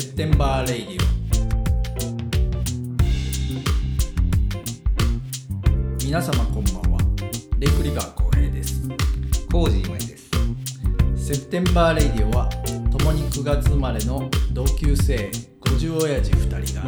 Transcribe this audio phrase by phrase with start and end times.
[0.00, 1.08] セプテンバーレイディオ。
[6.04, 7.00] 皆様こんばんは。
[7.58, 8.88] レイクリバー浩平です。
[9.50, 10.30] コージーです。
[11.16, 12.48] セプテンバーレイディオは
[12.96, 16.84] 共に9月生まれの同級生50親父2人が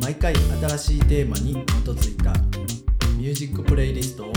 [0.00, 1.58] 毎回新しいテーマに基
[1.90, 2.32] づいた
[3.18, 4.32] ミュージックプレイリストを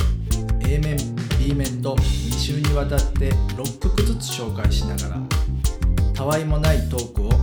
[0.68, 0.98] A 面
[1.40, 5.22] B 面と2週にわたって6曲ずつ紹介しながら
[6.14, 7.43] たわいもないトークを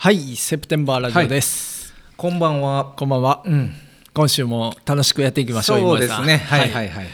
[0.00, 2.94] はいセプテンバーラジオです、こんばんは。
[2.96, 3.74] こんばんは、うん。
[4.14, 6.36] 今週も楽しくやっていきましょうそうですね。
[6.36, 7.08] はいはいはいはい。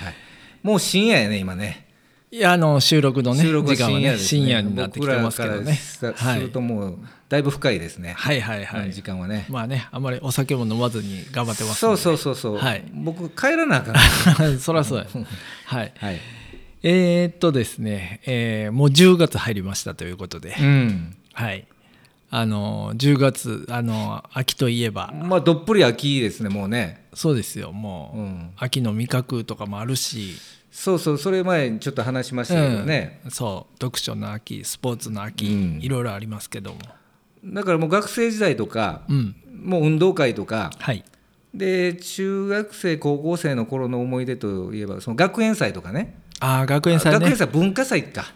[0.63, 1.89] もう深夜やね、今ね。
[2.31, 4.29] いやあの収録のね収録は時間はね深夜ですね。
[4.29, 6.99] 深夜になってきてますけどねすはいるともう
[7.31, 8.13] だいぶ深いですね。
[8.19, 9.47] はいはいはい、うん時間はね。
[9.49, 12.59] まあねあんまりお酒も飲まずに頑張ってますそううそうそうそう。
[12.59, 13.93] はい僕帰らなあか
[14.47, 14.59] ん。
[14.61, 15.07] そらそうや
[15.65, 16.21] はいはい。
[16.83, 21.17] えー、っとですね、えーもう10月入りましたということで、うん。
[21.33, 21.67] はい。
[22.37, 25.15] あの10月あの秋といえば。
[25.15, 27.07] まあどっぷり秋ですね、もうね。
[27.15, 28.51] そうですよもう、うん。
[28.57, 30.35] 秋の味覚とかもあるし、
[30.73, 33.21] そうそう、それ前にちょっと話しましたけどね。
[33.25, 33.31] うん。
[33.31, 35.79] そう読書の秋スポーツの秋、うん。
[35.81, 36.81] いろいろありますけども。
[37.45, 39.37] だからもう学生時代とか、うん。
[39.63, 41.05] もう運動会とか、はい。
[41.55, 47.21] で中学生、高校生の頃の思い出といえば、その学園祭とかね、ああ学園祭ね。
[47.21, 48.33] 学園祭、文化祭か、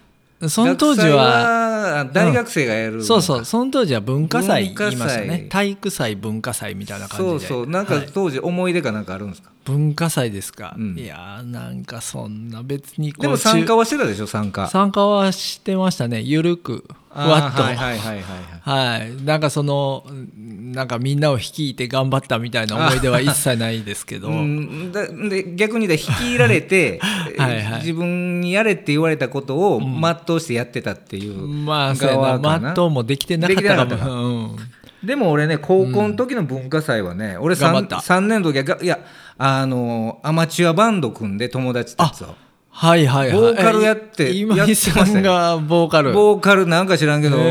[0.47, 2.93] その当時は大学生がやる。
[2.93, 3.45] のか、そうそう。
[3.45, 5.47] その当時は文化祭言いましたね。
[5.49, 7.29] 体育祭文化祭みたいな感じで。
[7.29, 8.09] そうそう、なんかはい。
[8.13, 10.97] 当時、思い出かなんかあるんですか、文化祭ですか、うん。
[10.97, 14.67] いやーなんかそんな別にでも参加中はしてたでしょ、参加。
[14.67, 16.21] 参加はしてましたね。
[16.21, 16.85] ゆるく。
[17.08, 17.63] ふわっと。
[17.63, 18.99] はいはいはいはいはい。
[18.99, 26.99] はい、なんかそのうんなんかみんなを率いて頑張ったみたいな思い出は 一切ないですけど、うんだで逆に言うたら率いられて
[27.37, 32.21] はいはい自分にやれって言われたことを全うしてやってたっていうまあそうやな。
[32.21, 32.59] 側かな。
[32.59, 34.57] マットもできてなかったかも、うん、
[35.03, 37.95] でも俺ね高校の時の文化祭はね、俺 3, 頑張った。
[37.97, 38.99] 3年の時はがいや
[39.37, 42.35] あのアマチュアバンド組んで友達たちと
[42.79, 43.37] はいはいはい。
[43.37, 46.13] ボーカルやってえ今井さんがボーカル。
[46.13, 47.47] ボーカルなんか知らんけどもう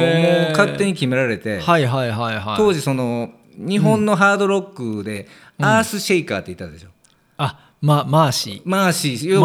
[0.53, 2.57] 勝手に決められて、はいはいはいはい。
[2.57, 5.29] 当時その日本のハードロックで、
[5.59, 6.89] アースシェイカーって言ったでしょ、
[7.37, 8.69] あまマーシー。
[8.69, 9.41] マーシー、よ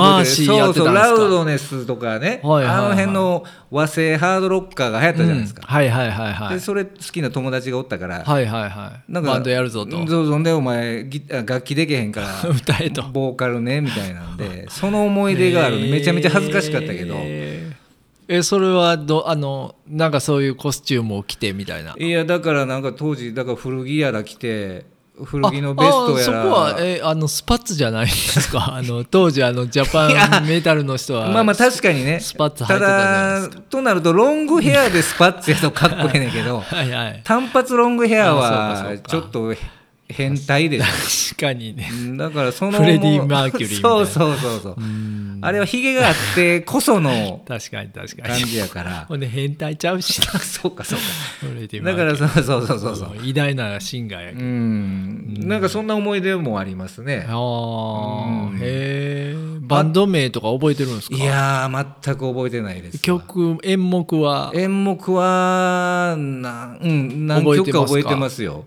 [0.69, 2.85] くそうそう、ラウドネスとかね、はいはいはい。
[2.85, 5.61] あの辺の和製ハードロッカーが流行ったじゃないですか。
[5.63, 5.75] うん。
[5.75, 6.53] はいはいはいはい。
[6.55, 9.11] で、それ好きな友達がおったから、はいはいはい。
[9.11, 9.97] なんかバンドやるぞと。
[10.07, 10.43] そうそう。
[10.43, 13.03] で、お前、楽器できへんから、 歌えと。
[13.03, 17.83] ボーカルねみたいなんで、その思い出があるの、めちゃめちゃ恥ずかしかったけど、えー
[18.27, 21.93] えそれはどあのなんかそういうコスチュームを着てみたいな。
[21.97, 24.85] いや、だからなんか当時、だから古着やら着て、
[25.25, 28.73] 古着のベストやら、そこはえあのスパッツじゃないんですか？
[28.75, 37.21] あの当時あのジャパンメタルの人はまあまあ確かにね、スパッツ履いてたじゃないとなると、ロングヘアでスパッツやとかっこええねんけど、 はいはい。
[37.23, 39.53] 単発ロングヘアあはちょっと
[40.13, 41.89] 変態でし確かにね。
[42.13, 43.89] ょだからそのフレディマーキュリーみたいな。
[43.89, 44.75] そうそうそうそう。
[45.41, 49.05] あれはヒゲがあってこその 確かに確か感にじやから。
[49.09, 50.39] ほんで変態ちゃうしな。
[50.39, 51.03] そうかそうか。
[51.41, 52.17] フレディマーキュリー。
[52.17, 52.95] だからそうそうそうそう。
[52.95, 55.47] そう偉大なシンガーやけうどん。
[55.49, 57.25] なんかそんな思い出もありますね。
[57.27, 58.57] ああうん。
[58.57, 61.15] へえバンド名とか覚えてるんですか？
[61.15, 62.95] いやー全く覚えてないです。
[62.97, 64.51] わ曲演目は？
[64.53, 67.79] 演目はな、うん、何曲か？
[67.85, 68.65] 覚えてますよ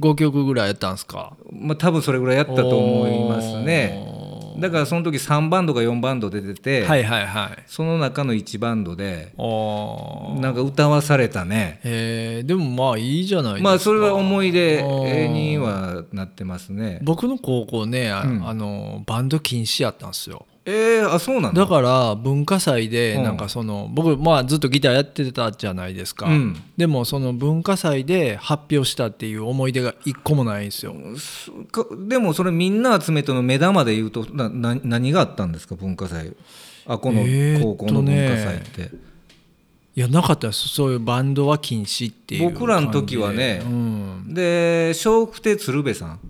[0.00, 1.36] 5曲ぐらいやったんですか？
[1.50, 4.20] まあ、多分それぐらいやったと思いますね。
[4.58, 7.62] だからその時3バンドか4バンド出てて、はいはいはい。
[7.66, 11.80] その中の1バンドでなんか歌わされたね。
[11.84, 13.68] へえでもまあいいじゃないですか。
[13.70, 14.82] まあそれは思い出
[15.28, 16.98] にはなってますね。
[17.02, 18.46] 僕の高校ねあ,、うん。
[18.48, 21.62] あのバンド禁止やったんですよえー、あそうなんだ。
[21.62, 23.24] だから文化祭でうん。
[23.24, 26.62] なんかその、僕まあずっとギターやってたじゃないですか、うん。
[26.76, 30.94] でもその文化祭で発表したっていう思い出が一個もないんですよ。
[32.06, 35.74] でもそれみんな集めての目玉で言うとなな何があったんですか？
[35.74, 36.32] 文化祭。
[36.86, 37.22] あこの
[37.60, 38.90] 高校の文化祭って、
[39.96, 40.68] いやなかったです。
[40.68, 43.62] そういうバンドは禁止っていう僕らの時はね。
[43.64, 46.20] うん、で笑福亭鶴瓶さん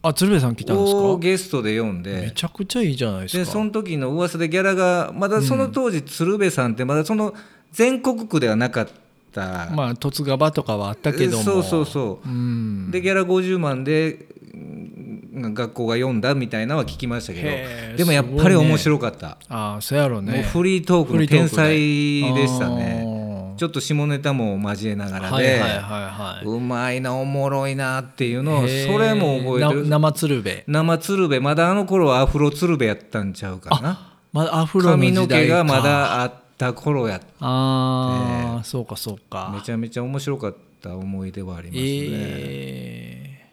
[0.00, 3.38] あ鶴瓶さん来たんですをかゲストで呼んめでちゃくちゃいいじゃないですか。
[3.38, 7.34] でその時の噂でギャラがまだその当時鶴瓶さんってまだその
[7.72, 8.88] 全国区ではなかっ
[9.34, 11.42] た、まあ十津川とかはあったけども。
[11.42, 12.28] そうそうそう。
[12.28, 12.90] うん。
[12.90, 17.42] でギャラ50万でうん学校が読んだみたいなのは聞きましたけ
[17.90, 17.96] ど。
[17.96, 20.42] でもやっぱり面白かった、ああそうやろうね。
[20.42, 23.17] フリートークの天才でしたあねー
[23.58, 25.60] ちょっと下ネタも交えながらで、
[26.44, 28.66] うまいなおもろいなっていうのをそ
[28.98, 29.82] れも覚えてる。
[29.82, 30.62] な生鶴瓶。
[30.66, 31.42] 生鶴瓶。
[31.42, 34.16] まだあの頃はアフロ鶴瓶やったんちゃうかな。
[34.32, 35.46] まだアフロの髪の時代か。
[35.46, 39.50] 毛がまだあった頃やああ、そうかそうか。
[39.54, 43.48] めちゃめちゃ面白かった思い出はありますね、え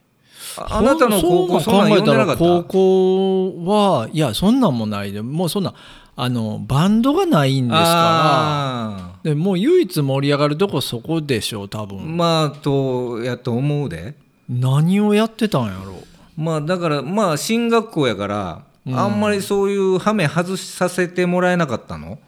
[0.57, 2.39] ああなたの高校そんなん読んでなかった？
[2.39, 5.21] 高校はいやそんなんもないで。
[5.21, 5.73] もうそんな
[6.17, 9.31] あのバンドがないんですあから。
[9.31, 12.15] でもう唯一盛り上がるとこそこでしょう多ー分。
[12.15, 14.15] まあとやと思うで。
[14.47, 15.95] 何をやってたんやろ
[16.37, 18.63] まあだからまあ進学校やから、
[18.93, 22.19] あんまりそういうハメ外させてもらえなかったの？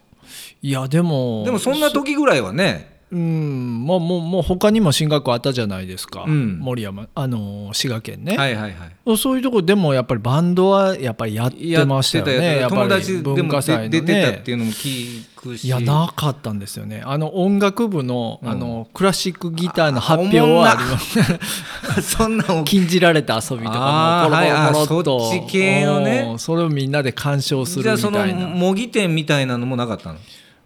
[0.61, 3.83] いやでもでもそんな時ぐらいはねうん。
[3.85, 6.59] もうもうもう他にも進学校あったじゃないですか、うん。
[6.59, 9.17] 森山あの滋賀県ね、はいはいはい。
[9.17, 12.59] そういうとこでもやっぱりバンドはやっぱりやってましたよね。
[12.59, 17.01] やっぱり友達で文も化祭のね出てたっていうのも聞くしいやなかったんですよね。
[17.05, 18.49] あの音楽部の,、うん。
[18.49, 22.01] あのクラシックギターの発表はあります。
[22.17, 26.27] そんなん禁じられた遊びとかもポロポロポロっと、はいあそっち系のね。
[26.31, 30.19] うんそれをみんなで鑑賞するみじゃあそのたいな模擬店みたいなのもなかったの？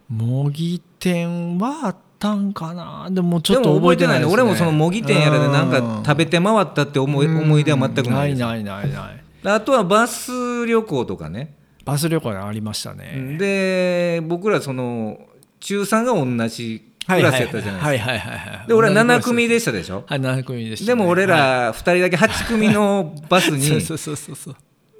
[0.08, 3.08] 模擬店はあったんかな？
[3.10, 9.24] でもちょっと覚えてないね、俺もその模擬店やらでなんか食べて回ったって思いうん思い出は全くないないないないない。
[9.44, 11.54] あとはバス旅行とかね。
[11.84, 15.18] バス旅行ありましたね、で僕らその
[15.58, 18.10] 中3が同じクラスやったじゃないですか。
[18.10, 18.38] はいはいはい。
[18.38, 20.04] はいで俺は7組でしたでしょ？
[20.06, 23.58] はい7組でしたね、でも俺ら2人だけ8組のバスに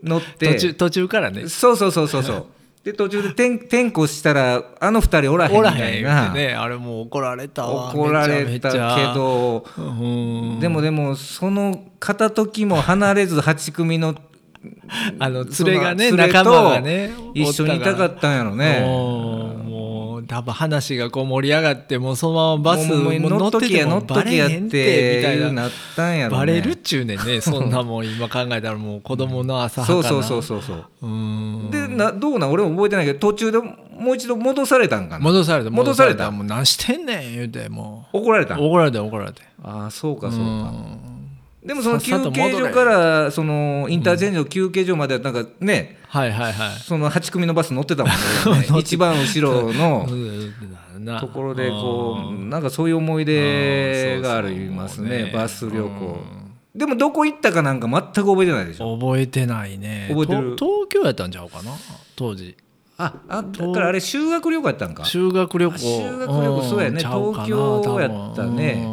[0.03, 0.55] 乗って。
[0.55, 1.49] 途中途中からね。
[1.49, 2.47] そうそうそうそうそう
[2.85, 7.91] で途中で転 転校したらあの2人おらへんみたいな、ねあれもう怒られたわ。
[7.95, 8.79] 怒られたけ
[9.15, 9.65] ど。
[9.79, 10.61] うん。
[10.61, 14.15] でもでもその片時も離れず 8組の
[15.19, 18.81] あの連れがね仲間がね一緒にいたかったんやろね
[20.33, 30.03] 多分話がこう盛り上がってもうそのままバスも乗っててもバレへんってみたいてななったんやろねバレるっちゅうねんねそんなもん今考えたらもう子供の浅はかな。
[30.03, 31.07] そうそうそうそうそう。
[31.07, 31.71] うん。
[31.71, 32.51] でなどうなん？
[32.51, 35.25] 俺も覚えてないけど途中でもう一度戻されたんかな？
[35.25, 36.31] 戻された戻された。
[36.31, 38.67] もう何してんねん言うても怒られたうん？
[38.67, 39.43] 怒られて怒られて。
[39.63, 40.45] ああそうかそうか。
[40.45, 41.12] うん
[41.65, 46.79] でもその休憩所からそのインターチェンジの休憩所までなんかねはいはいはい。
[46.81, 48.67] その8組のバス乗ってたもんね。
[48.81, 50.07] 一番後ろの
[50.99, 55.31] な ところでこううんなんかそういう思い出がありますね。
[55.33, 56.19] バス旅行。
[56.75, 58.97] でもどこ行ったかなんか全く覚えてないでしょ。
[58.99, 60.09] 覚えてないね。
[60.11, 60.57] 覚えてる。
[60.57, 61.71] と東京やったんちゃうかな？
[62.17, 62.57] 当時。
[62.99, 65.05] ああだからあれ修学旅行やったんか。
[65.05, 65.75] 修学旅行。
[65.75, 66.99] あ修学旅行そうやね。
[66.99, 68.87] 東京やったね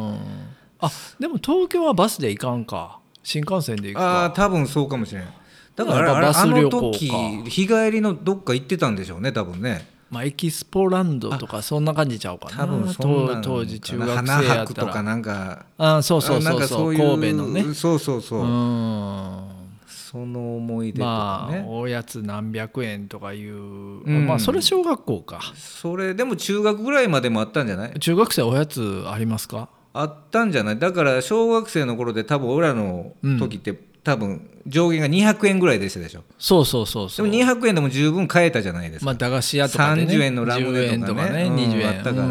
[0.80, 2.98] あでも東京はバスで行かんか。
[3.22, 5.28] 新幹線で行くああか多分そうかもしれない
[5.76, 6.98] だからあバス旅行か。
[6.98, 7.08] 時
[7.50, 9.86] 日帰りのどっか行ってたんでしょうね多分ね。
[10.10, 12.56] まあエキスポランドとかそんな感じちゃうかな。
[12.56, 15.66] 多分そ当当時中学花生や博とかなんか。
[15.78, 17.74] あそうそうそうそうかそういう神戸のね。
[17.74, 19.42] そうそうそう、うん。
[19.86, 24.26] その思い出とまあかね、おやつ何百円とかいう、ん。
[24.26, 25.40] まあそれ小学校か。
[25.54, 27.92] それでも中学ぐらいまでもあったんじゃない？
[28.00, 29.68] 中学生おやつありますか？
[29.92, 30.78] あったんじゃない？
[30.78, 36.22] だから小学生の頃で多分俺らの時って、多分上限が200円ぐらいでしたでしょ？
[36.38, 40.14] そうそうそうでもそう200円でも十分買えたじゃないですか、まあ駄菓子屋とかでね。
[40.14, 40.88] 30円のラムネとかね。
[40.88, 41.88] 10円とかねうん20円。
[41.88, 42.24] あったから、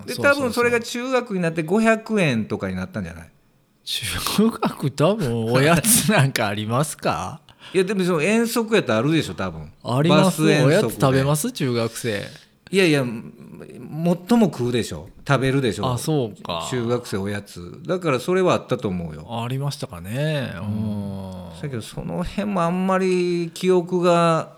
[0.00, 0.06] うん。
[0.06, 3.30] で多分それが中学になって500円とかになったんじゃない？
[3.84, 7.40] 中学多分おやつなんかありますか？
[7.74, 9.72] いやでもその遠足やったらあるでしょ多分。
[9.84, 10.42] あります。
[10.42, 11.50] おやつ食べます？
[11.52, 12.22] 中学生。
[12.70, 15.92] いやいや最も食うでしょ食べるでしょ。
[15.92, 16.66] あそうか。
[16.70, 17.82] 中学生おやつ。
[17.86, 19.26] だからそれはあったと思うよ。
[19.44, 20.50] ありましたかね。
[20.56, 21.50] うん。
[21.60, 24.56] だけどその辺もあんまり記憶が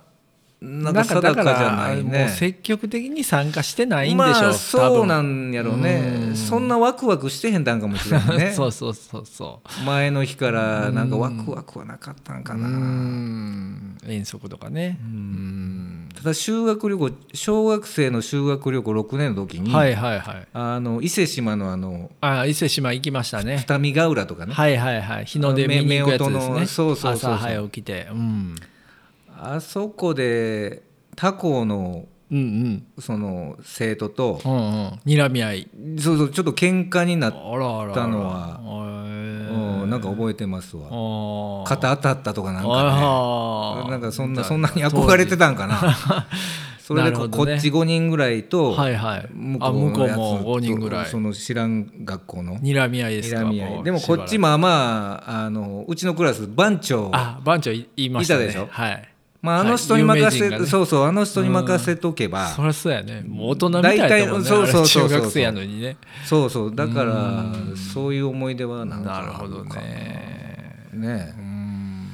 [0.61, 6.29] なんか定かじゃないもうね積極的に参加してないんでしょ、まあそうな多んやろうね。
[6.29, 6.37] うん。
[6.37, 9.85] そんなワクワクしてへんたんかもしれない分ね そうそうそうそう。
[9.85, 13.99] 前の日からなんかワクワクはなかったんかうな、ん。
[14.07, 15.01] 遠足とかね。
[15.03, 20.47] うんただ修学旅行小学生の修学旅行6年の時に、はいはいはい。
[20.53, 23.65] あの伊勢志摩のあのあ伊勢志摩行きましたね。
[23.67, 25.25] 二見ヶ浦とかね、はいはいはい。
[25.25, 26.67] 日の出見に行くやつですね。
[26.67, 27.33] そうそうそう。
[27.33, 28.09] 朝早起きて。
[28.11, 28.55] うん。
[29.39, 30.83] あそこで
[31.17, 32.87] 他校のうんうん。
[33.01, 34.89] その生徒とうんうん。
[35.07, 35.69] 睨み合い。
[35.99, 40.85] そうそうちょっと喧嘩になっあらあらたのはうんなんか覚えてますわ。
[41.67, 43.91] 肩肩当たったとかなんかね。
[43.91, 45.97] なんかそんなそんなに憧れてたんかな。
[46.81, 49.29] それでこ,、なるほどねこっち5人ぐらいと、はいはい。
[49.33, 51.07] 向あ向こうやつも5人ぐらい。
[51.07, 52.57] その知らん学校の。
[52.59, 53.43] 睨み合いですか？
[53.43, 58.45] 睨み合もいうでもこっちしばらまあまああのうちのクラス番長くあ番長い言いましたね。
[58.45, 58.69] いたでしょ？
[58.71, 59.09] はい
[59.43, 60.67] まあ、あの人に任せ、はね。
[60.67, 63.23] そうそうあの人に任せとけば、そりゃそうやね。
[63.27, 65.97] もう大人みたいだもんねそうそうそ中学生やのにね。
[66.25, 66.75] そうそう。
[66.75, 67.45] だから
[67.95, 69.27] そういう思い出はなんかな。
[69.27, 70.89] るほどね。
[70.93, 72.09] なねうん。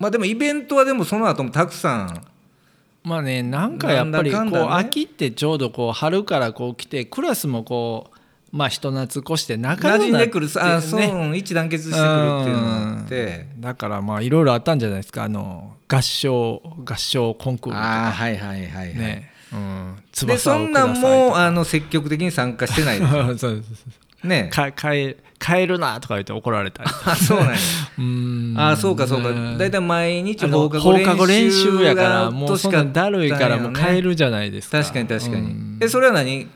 [0.00, 2.26] まあでもイベントはでもその後もたくさん。
[3.04, 8.13] まあねなんかやっぱりこう秋ってちょうどこう春からこう来てクラスもこう
[8.54, 10.06] まあ人懐っこして仲馴良くなって。
[10.06, 13.46] 染んでくるあそうね一致団結してくるっていうのがあって。
[13.56, 13.60] うん。
[13.60, 15.24] だからまあいろいろあったんじゃないですか。
[15.24, 18.04] あの合唱合唱コンクールとか。
[18.04, 23.48] ああはいはいはいはい、ね、うん、で翼そんなんもあの積極的に参加してない そうそうそ
[24.24, 24.50] うね。
[24.52, 27.56] か帰帰るなとか言って怒られたりあそうなんや。
[27.98, 28.54] うん。
[28.56, 29.30] あそうかそうか。
[29.32, 29.56] ね。
[29.58, 34.80] 大体毎日放課後後練練習習やからがもうそんなだるいからもう帰るじゃないですか。
[34.80, 35.78] 確かに確かに、うん。
[35.82, 36.46] えそれは何？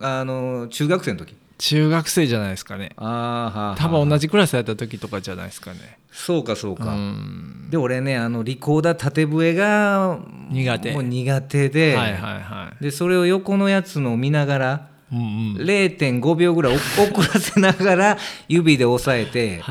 [0.00, 1.36] あの中学生の時？
[1.66, 2.90] 中学生じゃないですかね。
[2.96, 5.98] あーはーはー多分同じクラスやった時とかじゃないですかね。
[6.12, 7.68] そうかそうか、うん。
[7.70, 10.18] で俺ねあのリコーダー縦笛が
[10.50, 10.92] 苦手。
[10.92, 12.84] もう苦手で,、はいはいはい。
[12.84, 15.56] でそれを横のやつのを見ながらうんうん。
[15.56, 19.62] 0.5秒ぐらいお遅らせながら指で押さえて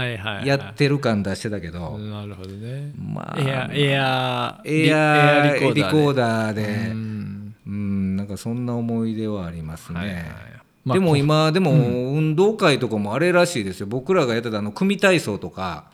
[0.43, 2.91] やってる感出してたけど、なるほどね。
[2.97, 6.63] まあエアエアエアリリコーダーで。
[6.91, 7.55] うん。
[7.67, 12.03] うんなんかそんな思い出はありますね、はいはいまあでも今でもうん。
[12.13, 13.87] 運動会とかもあれらしいですよ。
[13.87, 15.85] 僕らがやってたあの組体操とか。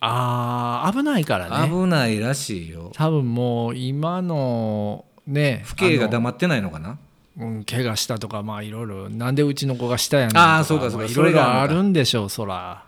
[0.00, 1.68] あー危ないからね。
[1.68, 2.92] 危ないらしいよ。
[2.94, 6.98] 多分もう今のね父兄が黙ってないのかな？
[7.38, 10.98] うん、怪我したとかまあいろいろなんでうちの子がしたやんとあーそうかそうか。
[10.98, 12.84] まあいろいろあるんでしょうそら。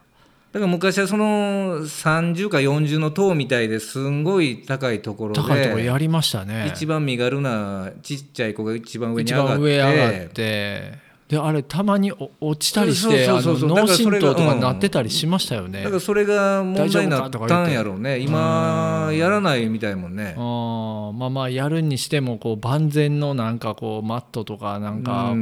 [0.53, 6.71] だから昔はその30か40の塔みたいですんごい高いところで高いところやりましたね。
[6.75, 18.19] 一番身軽なちっちゃい子が一番上に上がってであれたまにお落ちたりして脳震盪とだかなってたりしましたよね、だからそれが問題になったんやろうね。
[18.19, 20.35] 今やらないみたいもんね。
[20.39, 21.13] あー。
[21.13, 25.39] まあまあやるにしてもこう万全のなんかこうマットとかなんかこ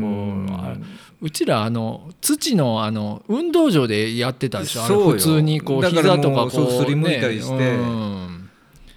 [1.21, 5.11] ううちらあの土のあの運動場でやってたでしょ。
[5.11, 7.77] 普通にこう膝とかこうそうすりむいたりして。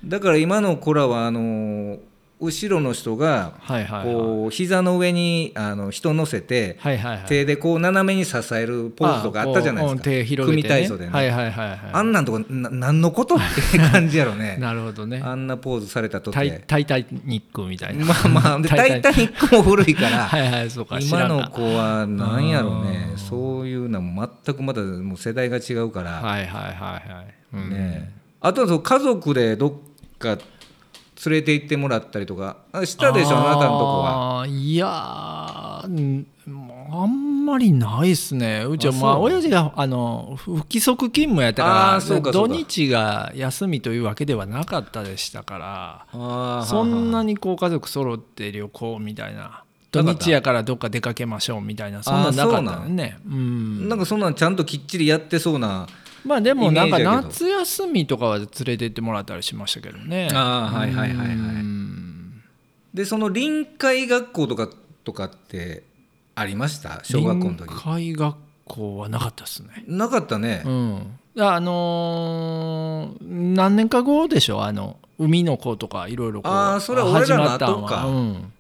[0.06, 1.98] だから今の子らはあの
[2.42, 3.54] 後ろの人が
[4.04, 6.78] こう膝の上にあの人乗せて
[7.28, 10.46] 手でこう斜めに支えるポーズとかあったじゃないですか。
[10.46, 11.12] 組体操でね。
[11.12, 13.40] はいはいはいはいあんなんとこな何のことっ
[13.72, 14.56] て感じやろね。
[14.62, 15.22] なるほどね。
[15.24, 17.06] あんなポーズされたとタイてタイタニ
[17.42, 18.06] ックみたいな。
[18.06, 20.24] まあまあで タイタニックも古いから。
[20.28, 23.10] はいはいそうか知今の子は何やろうね。
[23.14, 27.02] うんそういうのも全くまだもう世代が違うから、はいはいは
[27.54, 29.74] いねあとは家族でどっ
[30.18, 30.38] か
[31.26, 32.58] 連れて行ってもらったりとか。
[32.72, 34.46] あしたでしょあなたのとこは。
[34.48, 34.88] いや
[36.92, 38.66] あんまりないっすね。
[38.68, 53.18] うちはあまあ親父があの不規則勤務やったから土日が休みというわけではなかったでしたからそんはなにこう家族揃って旅行みたいな土日やからどっか出かけましょうみたいなそんなんなかったね。
[53.28, 53.90] うん。
[53.90, 55.88] なんかそんなんちゃんときっちりやってそうな
[56.30, 60.30] まあでもなんか夏休みとかは連れて行ってもらったりしましたけどね。
[60.32, 61.36] あーはいはいはいはい。
[61.36, 62.44] うん。
[62.94, 64.70] でその臨海学校とか
[65.04, 65.82] とかって
[66.36, 67.00] ありました？
[67.04, 67.68] 小学校の時。
[67.68, 69.84] 臨海学校はなかったですね。
[69.88, 74.64] なかったね、うん、あのー何年か後でしょ？
[74.64, 77.82] あの海の子とかいろいろあーそれは俺らの始まったんは。
[77.82, 78.54] 後かうん、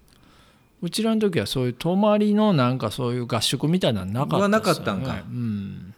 [0.81, 5.23] うちらの時はそういう泊まりのなんかそういう合宿みたいなのなかったはなかですよねったんか。
[5.29, 5.88] うん、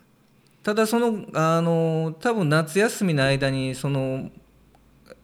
[0.63, 4.30] ただそのあの多分夏休みの間にその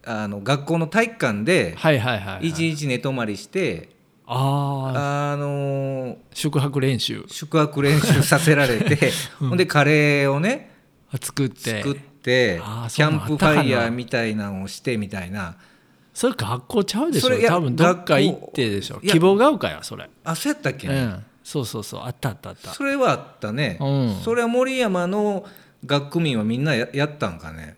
[0.03, 1.75] あの学校の体育館で
[2.41, 3.89] 一日寝泊まりして、
[4.25, 7.25] あああの宿泊練習。
[7.27, 9.57] 宿泊練習させられて、 ほん。
[9.57, 10.71] でカレーをね
[11.21, 11.81] 作って。
[11.81, 15.55] 作ってキャンプファイヤーみたいなのをしてみたいな。
[16.13, 20.09] それ学校ちゃうでしょ多分どっか行ってでしょ希望が丘やそれ。
[20.23, 22.73] あそうやったっけね、うんそうそうそうあったあったあった。
[22.73, 24.15] それはあったね、うん。
[24.21, 25.45] それは森山の
[25.85, 27.77] 学区民はみんなややったんかね。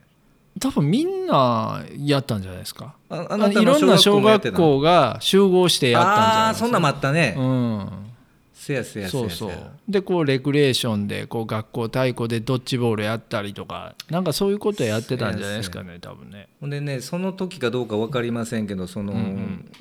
[0.59, 2.95] 多分みんなやったんじゃないですか。
[3.09, 6.65] あああないろんな小小学校が集合してやったんじゃないああーですか。
[6.65, 7.89] そんなんもあったね、うん。
[8.55, 9.51] せやせやせそうそう。
[9.87, 16.49] でこうレクレーションでこう学校太鼓でドッジボールやったりとかなんかそういうことやってたんじゃないですかね多分ね。
[16.59, 19.71] ほんでねその時かどうか分かりませんけどその、うんうん。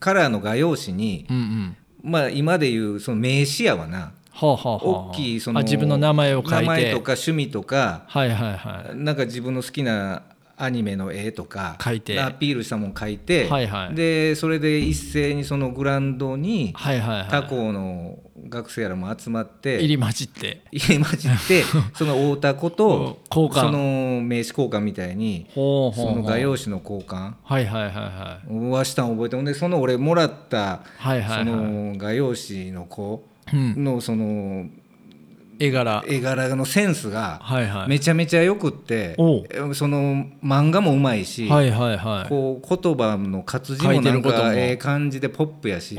[0.00, 4.12] カラーの画用紙に、うんうんまあ今でいうその名刺やわな。
[4.30, 6.54] はあはあはあ大きいそのあ自分の名前を書いて。
[6.56, 8.96] 名前とか趣味とかはいはいはい。
[8.96, 10.22] なんか自分の好きな
[10.56, 12.20] アニメの絵とか描いて。
[12.20, 13.94] アピールしたもん描いて、はいはい。
[13.94, 17.28] でそれで一斉にそのグラウンドにはいはいはい。
[17.28, 20.62] 他校の学生らも集まって入り混じって。
[20.72, 21.62] 入り混じって
[21.94, 23.60] その太田子と交換。
[23.60, 27.34] その名刺交換みたいにそうの画用紙の交換。
[27.42, 31.44] はいはいはいはいはしたん覚えてほんでその俺もらったはいはいはい。
[31.44, 33.84] その画用紙の子うん。
[33.84, 34.66] のその
[35.60, 36.04] 絵柄。
[36.06, 37.88] 絵柄のセンスがはいはい。
[37.88, 39.44] めちゃめちゃよくっておう。
[39.50, 42.28] えその漫画もうまいしはいはいはい。
[42.28, 45.96] こう言葉の活字書もなんかええ感じでポップやし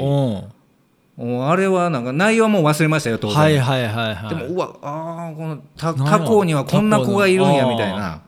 [1.22, 3.38] あれはなんか内容はもう忘れましたよ当然。
[3.38, 4.36] はいはいはいはい。
[4.36, 8.22] でもうわあーこの他校にはこんな子がいるんやみたいな。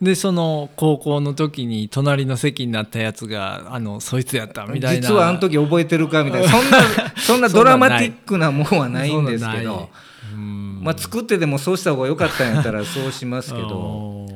[0.00, 5.08] でその高校の時に隣の席になったやつがあのそいつやったみたいな。
[5.08, 6.48] 実はあの時覚えてるかみたいな。
[6.48, 6.78] そんな
[7.16, 9.90] そんなドラマティックなもんはないんですけど。
[10.80, 14.26] まあ作ってでもそうした方が良かったんやったらそうしますけど。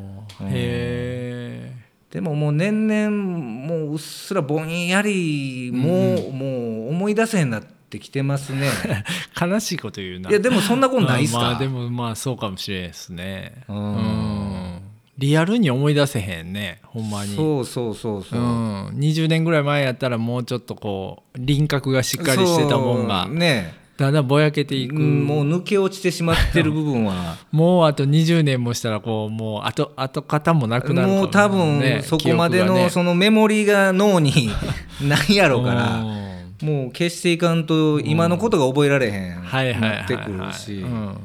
[0.43, 1.75] うんへえ
[2.11, 4.87] でももう年々もううっすらぼん。
[4.87, 8.69] やりもう、もう思い出せへんなってきてますね。
[9.41, 10.31] 悲しいこと言うな。
[10.31, 13.53] いやでもそんなことないっすか、まあでもまあそうかもしれないですね。
[13.69, 13.77] うん。
[13.77, 14.81] うん。
[15.17, 17.37] リアルに思い出せへんねほんまに。
[17.37, 18.41] そうそうそうそう。
[18.41, 23.85] う、ん、20年ぐらい前やったらもうちょっとこう輪郭がしっかりしてたもんがね。
[23.97, 27.37] だんだんぼやけていく、うんもう抜け落ちてしまってる部分は。
[27.53, 34.51] もうあと20年もしたらこうもう後跡形もなくなるもう多分そこまでのそのメモリが脳に
[35.01, 40.81] ないやろうからもう消していかんと今のことが覚えられへんなってくるし。
[40.81, 41.19] うん。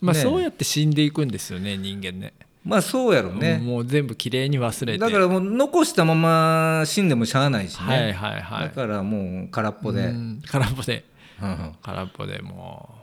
[0.00, 2.32] まあ、ねそうやって死んでいくんですよね人間ね。
[2.64, 3.58] まあそうやろね。
[3.58, 4.98] もう全部きれいに忘れて。
[4.98, 8.68] だからもう残したまま死んでもしゃあないしね、はいはいはい。
[8.68, 10.42] だからもう空っぽで、うん。
[10.46, 11.04] 空っぽで。
[11.42, 12.94] うん空っぽでも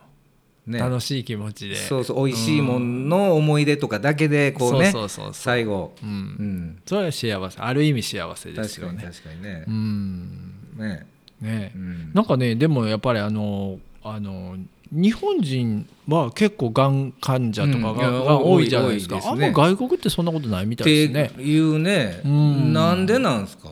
[0.67, 1.75] うね、楽しい気持ちで。
[1.75, 4.93] そうそう美味しいもんの思い出とかだけでこうね、
[5.31, 6.09] 最後、うん。
[6.09, 7.59] うん、それは幸せ。
[7.59, 9.63] ある意味幸せです確かによね確かにね。
[9.65, 10.53] う、ん。
[10.77, 11.07] ね、
[11.41, 11.71] ね。
[11.75, 14.55] うん、なんかねでもやっぱりあのあの
[14.91, 19.15] 日本人は結構がん患者とかが,、多いじゃないですか。
[19.15, 19.21] ね。
[19.25, 21.31] あんま外国ってそんなことないみたっいですね。
[21.35, 22.73] ていうね、うん。
[22.73, 23.69] なんでなんですか？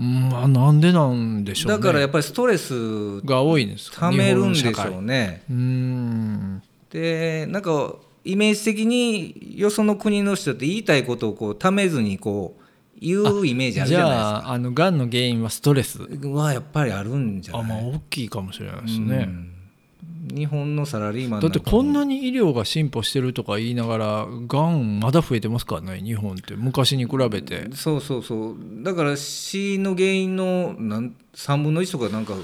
[0.00, 1.78] うんまあなんでなんでしょうね。
[1.78, 3.90] だからやっぱりストレスが多いんです。
[3.90, 5.42] かためるんでしょうね。
[5.50, 6.62] うん。
[6.90, 7.94] でなんか
[8.24, 12.62] イメージ的によその国の人って言いたいことをこうためずにこう
[13.00, 15.98] 言うイメージあるじじゃないですゃああのがんの原因はストレス。
[15.98, 20.34] かはやっぱりあるんじゃあまあない大きいかもしれないですね、うん。
[20.34, 26.54] 日本のサラリーマンだってこんななに医療が進歩してるとか言いながらがんまだ増えてますからね日本って。
[26.56, 27.68] 昔に比べて。
[27.74, 28.56] そうそうそう。
[28.82, 32.34] だから死の原因のなん3分の1とかなんか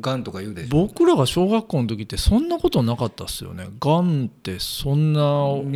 [0.00, 0.68] がんとか言うでしょ。
[0.86, 3.68] 僕らが小学校の時ってそんなことなかったっすよね。
[3.80, 5.22] がんってそんない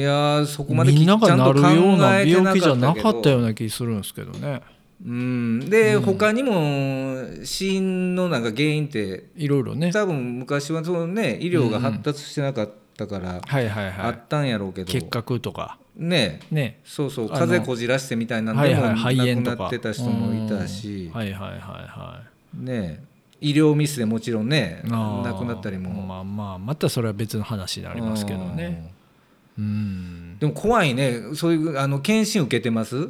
[0.01, 4.63] やーそこまできみんながなるような病気じゃかったけどなかったような気するんですけどね。
[5.05, 5.61] うん。
[5.69, 9.93] で、他にも死因のなんか原因っていろいろね。
[9.93, 13.95] 多分昔はそのね医療が発達してなかったからはいはいはい。
[13.99, 15.79] あったんやろうけど、結核とか。
[15.97, 16.41] ね。
[16.51, 16.81] ね。
[16.85, 17.29] そうそう。
[17.29, 19.17] 風邪こじらしてみたいなんはいはい。
[19.17, 21.11] でも亡くなってた人もいたし。
[21.13, 22.23] うん、はいはいはいは
[22.55, 23.05] ね
[23.51, 28.93] 医療ミスでもちろんね亡くなったりも、まあまあまたそれは別の話になりますけどね。
[29.59, 29.65] うん。
[29.65, 30.39] うん。
[30.39, 31.21] でも怖いね。
[31.35, 33.09] そういうあの検診受けてます？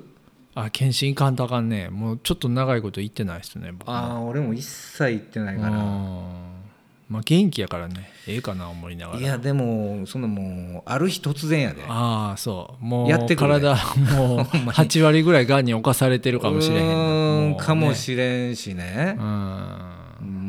[0.55, 1.89] あ検診行かんとあかんね。
[1.91, 3.91] もうちょっと長いこと行ってないですね僕。
[3.91, 5.71] ああ俺も一切行ってないから。
[5.71, 5.77] うん。
[7.09, 8.11] まあ元気やからね。
[8.29, 9.21] ええかな思いながら。
[9.21, 11.83] いやでもそのもうある日突然やで。
[11.87, 12.85] ああそう。
[12.85, 13.77] もうやってくるね体
[14.17, 19.17] もう 8割ぐらいがんに侵されてるかもしれへんかもしれんしね。
[19.19, 19.96] うん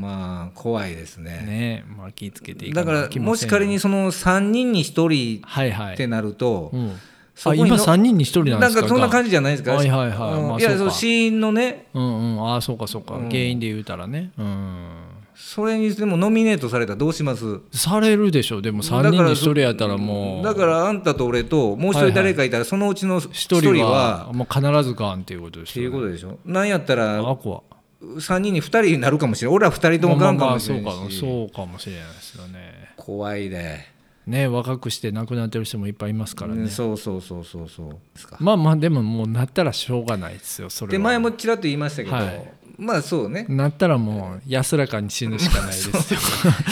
[0.08, 1.44] まあ怖いですね。
[1.46, 1.86] ね。
[1.98, 5.94] まあ気ぃつけていかだからもし仮にその3人に1人はいはい。
[5.96, 6.92] ってなると、うん。
[6.92, 6.98] あ今
[7.36, 8.82] そこにの3人に1人なんですか？
[8.82, 9.74] なんかそんな感じじゃないですか？
[9.74, 10.18] はいはいはい。
[10.34, 10.38] うん。
[10.38, 10.78] いやまあそうか。
[10.78, 11.88] その死因のね。
[11.94, 12.48] うんうん。
[12.48, 13.30] ああそうかそうか、うん。
[13.30, 14.32] 原因で言うたらね。
[14.38, 14.90] うん。
[15.36, 17.60] それにでもノミネートされたらどうします？
[17.72, 20.44] されるでしょでも3人に1人やったらもう。
[20.44, 26.40] だからあんたと俺ともう一人誰かいたらそのうちの1 1人人ははもう必ずがんっていうことでっていすよ、ね、うことでしょ？
[26.44, 31.66] なんやったらあこは3人に2人になるかもしれない俺ら2人ともがんかもしれないそうか。
[31.66, 33.80] もしれないですよね怖いで、
[34.28, 37.98] ね若くして亡くなってる人もいっぱいいますからね、うんそうそうそうそうそう
[38.40, 46.20] まあまあでももうなったらしょうがないですよそれで前もちらっと言いましたけど、はいまあそうねなったらもう安らかに死ぬしかないですよ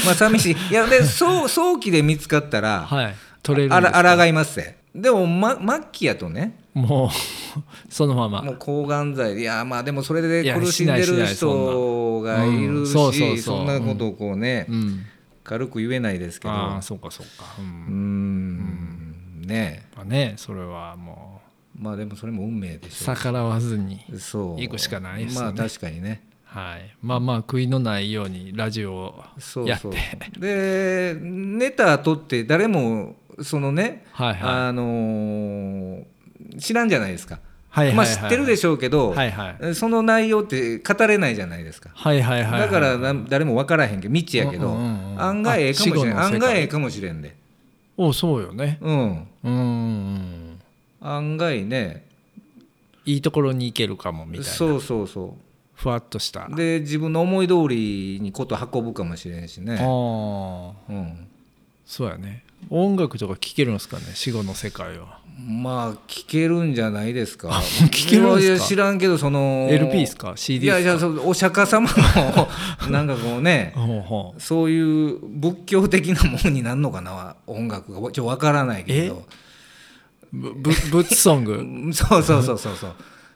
[0.05, 7.09] まあ寂しいいやでそう早期で見つかったらはい取れるあですから抗いますでも、ま、末期やとねもう
[7.89, 8.41] そのまま。
[8.41, 12.87] もう抗がん剤いやまあでもそれで苦しんでる人がいるうん。
[12.87, 15.05] そうそうしそんなことをこうね、うん。
[15.43, 16.53] 軽く言えないですけど。
[16.53, 17.45] ああそうかそうか。
[17.57, 18.57] ううん。
[18.57, 21.41] んねまあねそれはも
[21.79, 24.61] まあでもそれも運命でしょ逆らわずにうそう。
[24.61, 25.57] 行くしかないですよね。
[25.57, 26.23] まあ確かにね。
[26.43, 26.93] はい。
[27.01, 29.23] まあまあ悔いのないようにラジオを
[29.65, 29.89] やって。
[30.37, 34.39] でネタ後って誰もそのね、はいはい。
[34.67, 36.03] あのー
[36.59, 37.43] 知らんじゃないですか、はい
[37.75, 39.75] はいはいまあ知ってるでしょうけど、はいはい。
[39.75, 41.89] その内容って語れないじゃないですか。
[41.93, 42.61] はいはいはいはい。
[42.61, 45.21] だからな誰も分からへんけど未知やけど、うんうんうん。
[45.21, 46.17] 案外ええかもしれん。
[46.17, 47.35] 案外ええかもしれんで。
[47.97, 48.77] おそうよね。
[48.81, 49.27] うん。
[49.43, 50.59] うん
[51.01, 52.05] 案外ね。
[53.05, 54.45] いいところに行けるかもみたいな。
[54.45, 55.35] そうそうそ
[55.73, 56.47] ふわっとした。
[56.49, 60.93] うで自分の思い通りにこと運ぶかもしれんしね、ああ。
[60.93, 61.27] うん、
[61.85, 62.45] そうやね。
[62.69, 67.49] 音楽とか聴けるんですかね死後の世界はまあ聞けるんじゃないですか。
[67.49, 68.17] 聞け
[68.51, 71.05] る知らんけどその LP ですか？CD いやいですか？
[71.07, 73.73] やそうお釈迦様のなんかこうね
[74.39, 77.35] そういう仏教的なものになるのかな？
[77.47, 77.99] 音楽が。
[77.99, 79.25] ちょっとわからないけど。
[80.31, 81.53] ぶぶブッツソング？
[81.53, 82.91] う んそうそうそうそうそう。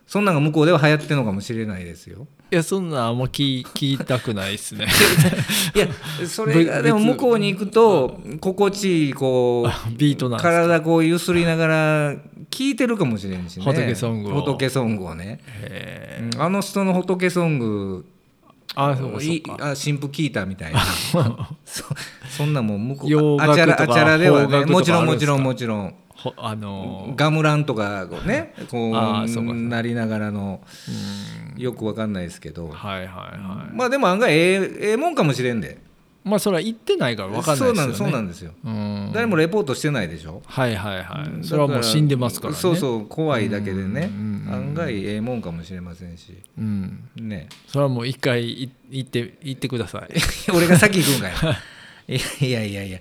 [0.07, 4.87] そんなんが向こうでは流行ってるのかもしれないですよいやそんなんあんま聞聞きたくないですね。
[5.75, 5.87] いや
[6.27, 12.15] それがでも向こうに行くと心地いいこう ビートなん体こうゆすりながら
[12.49, 13.65] 聴いてるかもしれんしね。
[13.65, 15.39] 仏ソングを仏ソングをね
[16.39, 18.05] あの人の仏ソング
[18.75, 19.57] あそういか。
[19.59, 20.81] あ新婦聞いたみたいな。
[21.65, 21.83] そ
[22.29, 25.93] そんなもん向こ洋うあちゃらあちゃらではねもちろんもちろんもちろん。
[26.08, 30.61] ほあのガムランとか こうねこうなりながらの
[31.55, 31.61] うん。
[31.61, 32.69] よくわかんないですけど。
[32.69, 33.75] はいはいはい。
[33.75, 35.77] まあでも案外ええええもんかもしれんで。
[36.23, 37.77] まあそれは言ってないから分かんないですよね。
[37.77, 38.51] そうなんそうなんですよ。
[38.63, 39.11] うん。
[39.13, 40.41] 誰もレポートしてないでしょ。
[40.45, 41.43] はいはいはい。
[41.43, 42.59] それはもう死んでますからね。
[42.59, 44.09] そうそう怖いだけでね。
[44.49, 46.37] 案外ええもんかもしれませんし。
[46.57, 47.03] うん。
[47.17, 47.49] ね。
[47.67, 50.13] それはもう一回い行って行ってください。
[50.55, 51.29] 俺が先行くんか
[52.07, 52.15] い。
[52.47, 52.99] いやいやいや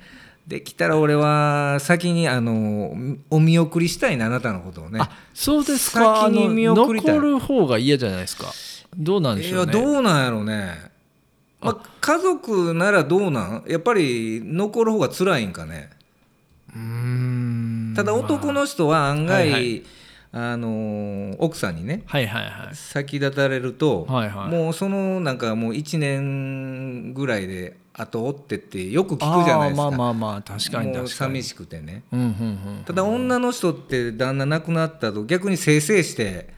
[0.49, 2.97] できたら俺は先にあの
[3.29, 4.99] お見送りしたいなあなたのことをね。
[5.01, 6.23] あそうですか。
[6.23, 7.15] 先に見送りたい。
[7.17, 8.47] 残る方が嫌じゃないですか。
[8.97, 9.73] どうなんでいやしょうね。
[9.73, 10.91] どうなんやろうね、
[11.61, 13.65] まあ、家族ならどうなん？
[13.69, 15.91] やっぱり残る方が辛いんかね。
[16.75, 17.93] うーん。
[17.95, 19.83] ただ男の人は案外、はいはい。
[20.31, 22.75] あの奥さんにねはいはいはい。
[22.75, 24.51] 先立たれると、はいはい。
[24.51, 29.91] もうそのなんかもう1年ぐらいで後追ってってよく聞くじゃないですか。
[29.91, 31.09] まあまあまあ確かに確かに。
[31.09, 32.05] 寂しくてね。
[32.13, 32.31] うんうんう
[32.81, 36.57] んただ女の人って旦那亡くなったと逆にせいせいして。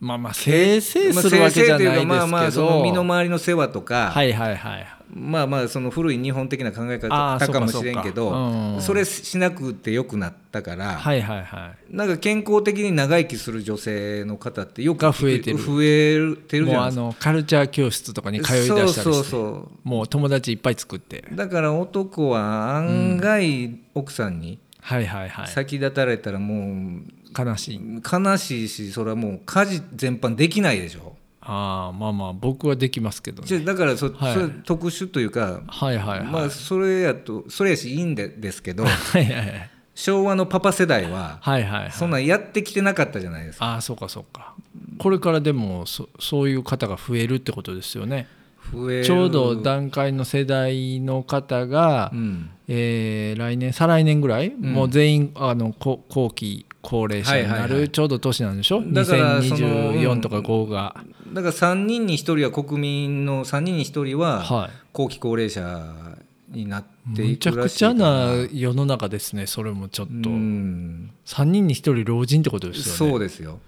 [0.00, 7.08] まあまあせいせいするわけじゃないですけど、まあまあまあその身の回りの世話とか、はいはいはいまあまあその古い日本的な考え方
[7.52, 11.94] かもしれんけどそれしなくてよくなったから、はいはいはい。
[11.94, 15.58] なんか健康的に長生きする女性の方ってよくが増えてる。
[15.58, 17.02] 増えてるじゃないですか。
[17.02, 21.24] のカルチャー教室とかに通い出したりしてそうそうそもう友達いっぱい作って。
[21.30, 25.48] うだから男は案外奥さんにはいはいはい。
[25.48, 27.02] 先立たれたらもう
[27.38, 27.80] 悲しい。
[28.10, 33.48] 悲しいしそれはもう家事全般できないでしょああまあまあ僕はできますけどね。
[33.48, 34.34] じゃだからそ,、はい。
[34.34, 39.70] それ特殊というか、はいはいはい、まあそれやとそれやしいいんでですけど はいはいはい。
[39.94, 41.92] 昭和のパパ世代ははいはいはい。
[41.92, 43.66] そんなんやってきてなかったじゃないですか。
[43.66, 44.54] ああそうかそうか。
[44.98, 48.26] これからでもそそういう方が増えるってことですよね
[48.70, 52.50] ちょうど段階の世代の方が、うん。
[52.68, 54.72] えー来年再来年ぐらい、ん。
[54.72, 60.96] もう全員あのこ後期高齢者になるちょうど年なんでしょ、だからその2024とか5が、
[61.32, 66.16] だから3人に1人は国民の3人に1人はは後期高齢者
[66.50, 71.10] になってい、くくらしいからちゃな世の中ですねそれもちょっと、うん。
[71.24, 73.12] 3人に1人老人ってことですよね。
[73.12, 73.60] そうですよ。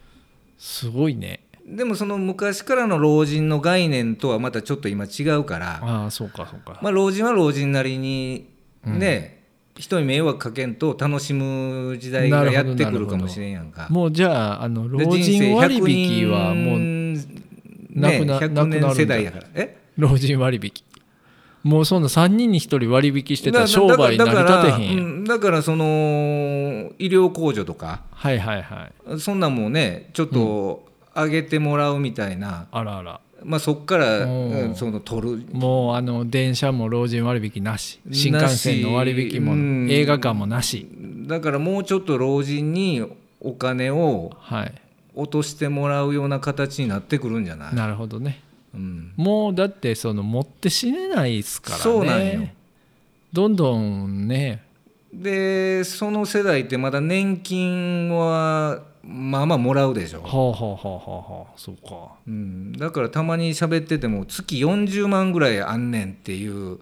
[0.59, 8.51] すごいねでもその昔からの老人の概念とはまたちょっと今違うから、ああそうかそうか、まあ、老人は老人なりに
[8.85, 9.45] ね、
[9.77, 13.87] 人に迷惑かけんと楽しむ時代がやってくるかもしれんやんか。
[13.91, 17.15] もうじゃああので老人割引はもうね、
[17.91, 18.89] なくな100なくなるんだ。
[18.89, 19.47] 年世代やから。
[19.55, 19.79] え？
[19.97, 20.73] 老人割引。
[21.63, 25.85] もうそんな3人に1人割引してたらだ商売成り立てへんだからその
[26.99, 29.19] 医療控除とかはいはいはい。
[29.19, 30.84] そんなんもねちょっと
[31.15, 33.21] 上げてもらうみたいな、あらあら。
[33.43, 34.27] まあ、そこから、う。
[34.27, 35.47] んうんその取る。
[35.53, 38.01] もうあの電車も老人割引なし。
[38.11, 39.89] 新幹線の割引もうん。
[39.91, 40.89] 映画館もなし。
[41.27, 43.05] だからもうちょっと老人に
[43.41, 44.75] お金をはい。
[45.15, 48.43] 落としてもらうような形になってくるんじゃない、なるほどね。
[48.75, 51.83] うん、もうだってその持って死ねないですからね。
[51.83, 52.49] そうなんよ。
[53.33, 54.63] どんどんね
[55.23, 62.15] でその世代ってまだ年金はまあまあもらうでしょ、ほうほうほうほうほうそうか。
[62.27, 66.79] うん、だからたまに喋ってても月40万ぐらいあんねんっていう、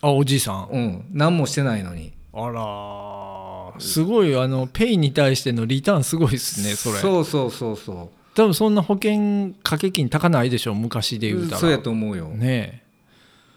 [0.00, 0.68] あおじいさん。
[0.70, 2.12] うん、何もしてないのに。
[2.32, 6.98] あらすごいあのペイに対してのリターンすごいですねそれ。
[6.98, 11.60] そうそうそうそ多分そんな保険掛け金高ないでしょ昔で言うたら。
[11.60, 12.85] そうやと思うよ、ね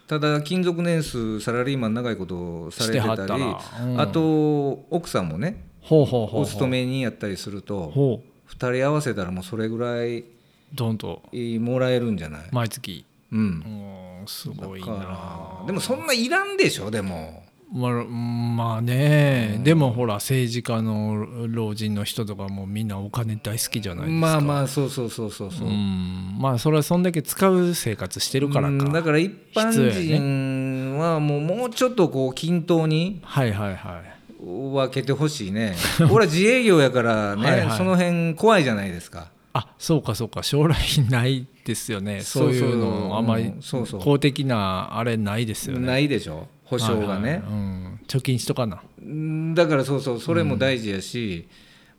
[0.09, 3.43] ただ勤続年数サラリーマン長いことされてたり
[3.83, 4.01] うん。
[4.01, 6.41] あと奥さんもねほうほうほうほう。
[6.41, 10.25] お勤めにやったりするとほう2人合わせたらもうそれぐらい
[10.73, 11.21] どんと。
[11.31, 13.05] もらえるんじゃない、毎月。
[13.31, 13.39] うん。
[13.39, 14.87] うんすごいな。
[14.87, 24.27] らでもそんないらんでしょでもまあ、まあね、でもほら政治家の老人の人とかもみんなお金大好きじゃないですか。
[24.27, 26.35] まあまあそうそうそうそうそう、うん。
[26.39, 28.91] まあそれはそんだけ使う生活してるからか、うん。
[28.91, 34.19] だから一般人はもうもうちょっとこう均等にはいはいはい。
[34.41, 35.75] 分けてほしいね。
[36.09, 37.77] 俺は自営業やからねはいはい。
[37.77, 39.27] その辺怖いじゃないですか。
[39.53, 40.41] あそうかそうか。
[40.41, 40.75] 将来
[41.09, 42.21] ないですよね。
[42.21, 43.61] そういうのあんまりうん。
[43.61, 44.01] そうそう。
[44.01, 45.85] 公的なあれないですよね。
[45.85, 48.81] ないでしょ保証がね、うん、貯金しとかな。
[49.01, 51.47] うんだからそうそうそれも大事やし、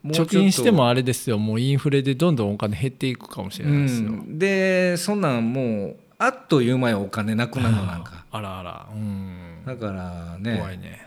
[0.01, 0.33] もうちょっと。
[0.33, 1.39] 貯金してもあれですよ。
[1.39, 8.25] もうインフレでどんどんお金減っていくかもしれうないですよ、ん、でそんなんもうあっという間にお金なくなるのなんか。
[8.31, 8.87] あらあら。
[8.93, 9.65] うん。
[9.67, 10.57] だからね。
[10.59, 11.05] 怖いね。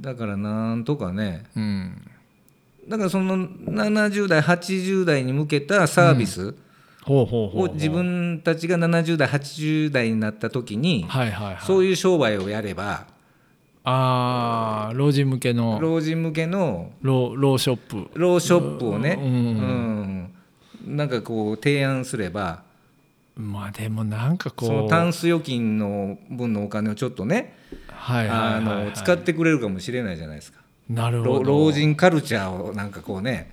[0.00, 1.44] だからなんとかね。
[1.54, 2.02] うん。
[2.88, 6.40] だからその70代80代に向けたサービス。
[6.40, 6.71] ほうほうほうほう
[7.06, 11.64] を自分たちが70代80代になった時にはいはいはい。
[11.64, 13.06] そういう商売をやれば
[13.84, 15.80] ああ老人向けの。
[15.80, 18.08] 老人向けのローローショップ。
[18.14, 20.30] ローショップをねうん。
[20.86, 20.96] うん。
[20.96, 22.62] なんかこう提案すれば
[23.34, 24.68] まあでもなんかこう。
[24.68, 27.56] そのタンス預金の分のお金をちょっとね
[28.94, 30.60] 使ってくれるかもしれないじゃないですか。
[30.88, 31.42] なるほど。
[31.42, 33.50] 老老人カルチャーをなんかこうね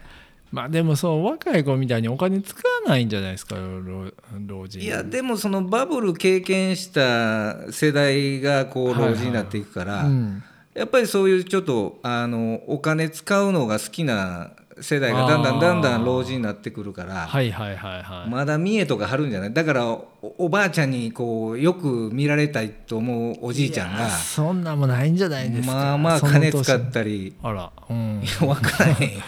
[0.52, 3.56] まあでもそう若い子みたいにお金使わないんじゃないですか？
[3.56, 4.12] 老
[4.48, 4.82] 老人。
[4.82, 9.10] いやでもそのバブル経験した世代がこうはいはい。
[9.12, 10.44] 老人になっていくから、うん。
[10.74, 19.54] やっぱりそういうちょっとあのお金使うのが好きな世代がだんだんだんだん老人になってくるから、はいはいはいはい、まだ見栄とか張るんじゃない？
[19.54, 20.08] だからお
[20.38, 25.74] おばあちゃんにこうよく見られたいと思うおじいちゃんがそんなんもないんじゃないですか。
[25.76, 27.36] まあまあ金年使ったり。
[27.44, 28.22] あらうん。
[28.24, 29.24] いや分からへんよ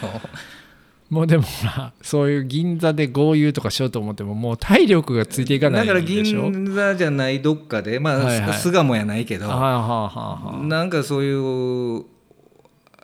[1.12, 6.24] もうでもほらそういう銀座で豪遊とかしようと思ってももう体力がついていかないだから銀
[6.74, 8.54] 座じゃないどっかでまあ、はいはい。
[8.58, 12.06] 巣鴨やないけど、はいはいなんかそういう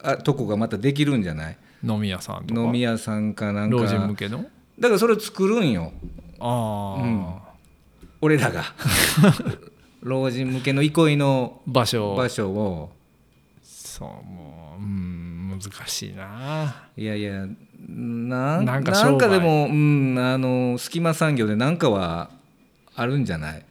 [0.02, 1.58] あとこがまたできるんじゃない？
[1.84, 2.62] 飲み屋さんとか？
[2.62, 3.76] 飲み屋さんかなんか。
[3.76, 4.46] 老人向けの？
[4.80, 5.92] だからそれを作るんよ。
[6.40, 7.26] ああ、うん。
[8.22, 8.64] 俺らが。
[10.02, 12.92] 老人向けの憩いの場所場所を。
[13.62, 16.88] そうもううん難しいな。
[16.96, 17.48] いやいや
[17.80, 22.30] なんなんかなんかでも、うん、あの隙間産業でなんかは
[22.96, 23.64] あるんじゃない？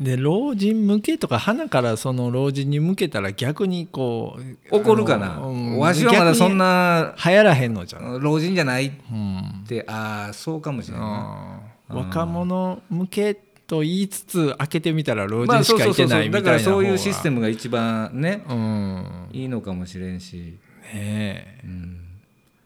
[0.00, 4.38] で老人向けとか花からその老人に向けたら逆にこ
[4.70, 9.64] う怒るかな、うんわしはまだそんな流行らへんのじゃん、老人じゃないっうん。
[9.68, 11.60] てああそうかもしれな。
[11.90, 19.28] い若者向けと言いつつ開けてみたら老まあ人しかいてないみたいなだからそういうシステムが一番ねうん。
[19.32, 20.58] いいのかもしれんし、ね
[20.94, 21.60] え。
[21.64, 22.06] うん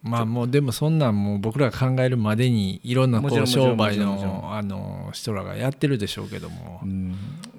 [0.04, 6.80] まあもうでもそんなんもう僕らが考えるまでにいろんなこう商売のあの人らがやってるでしょうけども。
[6.82, 7.14] うん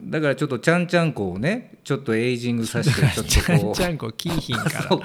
[0.05, 3.71] だからちょっとちゃんちゃんこをねちょっとエイジングさせてちょちゃっとこう。
[3.71, 4.63] んちゃんこキーヒンか。
[4.69, 4.99] ら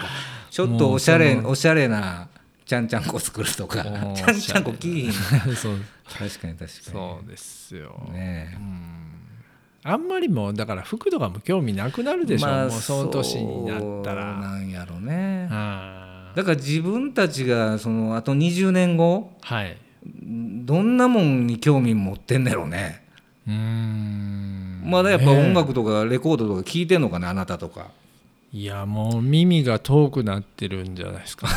[0.50, 2.28] ちょっとおしゃれおしゃれな
[2.66, 3.82] ちゃんちゃんこ作るとか。
[3.82, 5.76] ちゃんちゃんこキーヒンそう。
[6.06, 6.68] 確かに確かに。
[6.68, 8.58] そうですよ、ね
[9.82, 14.38] あんまりもうだから服とかも興味なくなるでしょ、まあもうその年になったら。
[14.38, 15.48] なんやろね。
[15.50, 19.76] あだから自分たちがそのあと20年後ーはい。
[20.04, 23.04] どんなもんに興味持ってんだろうね。
[23.46, 24.82] うーん。
[24.84, 27.88] まだやっぱね音楽とかレコードとか聞いてんのかなあなたとか。
[28.52, 31.52] いやもう耳が遠くなってるんじゃないですかね。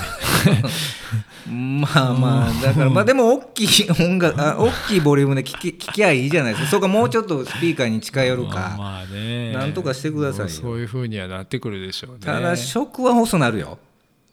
[1.49, 6.69] まあまあだからまあでも大きい音楽あ大きいボリュームで聞き聞きゃいいじゃないですか。
[6.69, 9.53] そうかもうちょっとスピーカーに近寄る まあかまあね。
[9.53, 12.17] なんとかしてくださいそういうふうにはなってくるでしょうね。
[12.21, 13.79] ただ食は細なるよ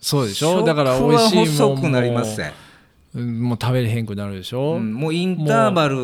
[0.01, 0.65] そうでしょ？
[0.65, 2.53] だから美味しいもん細くなりますもね
[3.15, 3.43] うん。
[3.43, 5.99] もう食べれへんくなるでしょ、うんもうインターバル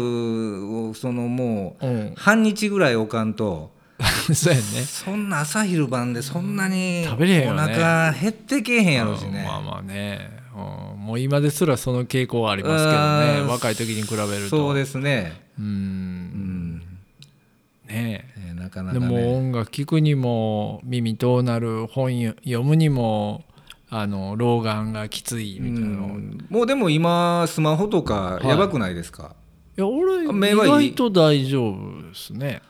[0.89, 2.13] をそのもううん。
[2.17, 3.75] 半日ぐらい置かんと。
[4.35, 4.65] そうやね。
[4.85, 7.63] そんな朝昼晩でそんなに食べれへんよね。
[7.63, 14.57] お腹減ってけえへんやろうしね、うんまあまあね、うんもう今ですらその傾向はありますけどうんね若い時に比べると。
[14.57, 15.41] そうですね。
[15.59, 15.69] ううん。
[15.69, 16.79] ん、
[17.89, 18.51] ねえ。
[18.53, 19.13] ーなかなでかね。
[19.13, 22.11] も音楽聴くにも耳遠なる本
[22.45, 23.45] 読むにも
[23.99, 29.35] あの老眼がきついみたいなの、もうでも今スマホとかやばくないですか、
[29.75, 30.91] や俺意目はいい。
[30.91, 32.61] 外と大丈夫ですね。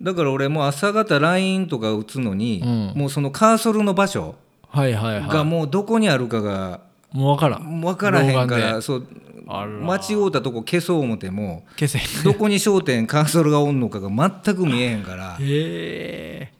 [0.00, 2.92] だから俺もう朝方 LINE とか打つのに、うん。
[2.94, 4.36] もうそのカーソルの場所
[4.68, 5.28] はいはいはい。
[5.28, 6.80] がもうどこにあるかが
[7.16, 7.80] もう分からん。
[7.80, 9.06] 分からへんからそう
[9.46, 15.38] 間違うたとこ消そう思っても消せどこに焦点カーソルがおんのかが全く見えへんから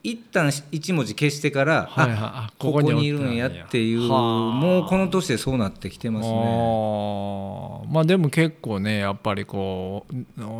[0.04, 2.18] 一旦一文字消してから、はいはい。
[2.18, 4.22] ああここにいるんやっていうはあ。
[4.52, 7.92] もうこの年でそうなってきてますね。
[7.92, 10.14] まあでも結構ねやっぱりこう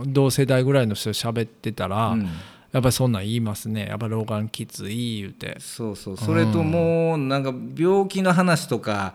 [0.06, 2.28] 同世代ぐらいの人喋ってたら、うん
[2.76, 3.86] やっぱりそんなん言いますね。
[3.86, 5.56] やっぱ老眼きつい言うて。
[5.60, 6.16] そうそう。
[6.18, 9.14] それともうなんか病気の話とか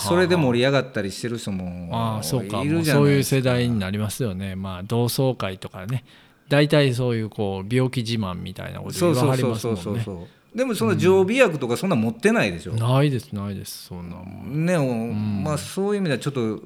[0.00, 2.62] それで盛り上がったりしてる人もああそうか。
[2.62, 3.36] いもうそういうるじゃないですか。
[3.36, 4.56] 世代になりますよね。
[4.56, 6.04] まあ同窓会とかね。
[6.48, 10.58] 大体そういうこう病気自慢みたいなことそう言わはりそうそうそますもねうんそうそう。
[10.58, 13.88] でもその常備薬とかそんな持ってないでしょ、ないですないです。
[13.88, 14.64] そんなもん。
[14.64, 16.62] ねおまあそういう意味ではちょっと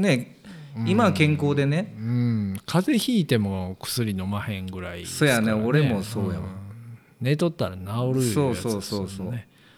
[0.00, 0.38] ね
[0.86, 2.56] 今は健康でね、うん。
[2.66, 5.52] 風邪ひいても薬飲まへんぐらいですそうやね。
[5.52, 6.46] 俺もそうやわ。
[6.46, 6.48] ん。
[7.20, 7.82] 寝とったら治
[8.14, 8.26] るね。
[8.32, 9.32] そうそうそうそう。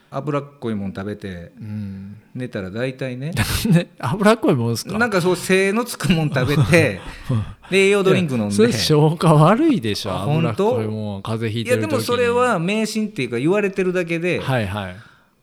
[0.08, 2.16] 脂っこいもん食べてうん。
[2.34, 3.32] 寝たら大体ね。
[3.68, 4.96] ね脂っこいもんですか？
[4.98, 7.00] なんかそう精のつくもん食べて
[7.70, 10.12] で栄養ドリンク飲んそれで消化悪いでしょ。
[10.12, 11.82] あ脂っこい本当もん風邪ひいいてる時に。
[11.82, 14.96] やでもそれは迷信っていうか言われてるだけで、はいはい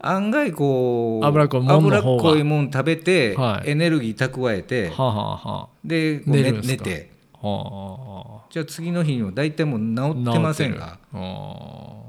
[0.03, 3.71] 案外こう脂っこいもんっこいもん食べて、はい。
[3.71, 5.67] エネルギー蓄えて、はあ、はあはあ。
[5.83, 7.11] で寝寝て。
[7.33, 10.99] はあはあじゃあ次の日には大体もう治ってませんが。
[11.13, 12.03] あー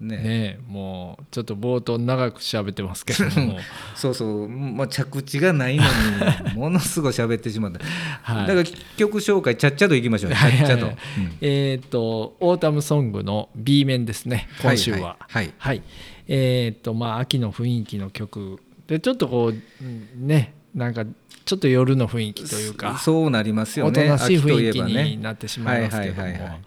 [0.00, 0.16] ね。
[0.18, 3.58] ねえもうちょっと冒頭長く喋ってますけども。
[3.94, 5.84] そうそう、まあ、着地がないの
[6.50, 7.80] にものすごい喋ってしまった、
[8.22, 8.46] はい。
[8.46, 10.32] だから曲紹介ちゃっちゃといきましょう。
[10.32, 10.96] ちゃっちゃと、はいはいはい
[11.40, 14.48] えっ、とオータムソングの B 面ですね。
[14.60, 15.16] 今週は。
[15.20, 15.52] はい。
[15.56, 15.82] はい、
[16.28, 18.58] えっ、とまあ秋の雰囲気の曲。
[18.86, 21.04] でちょっとこううんねなんか
[21.44, 26.60] ちょっと夜の雰囲気というかそうなりますよおとねなしい雰囲気になってしまいますけども。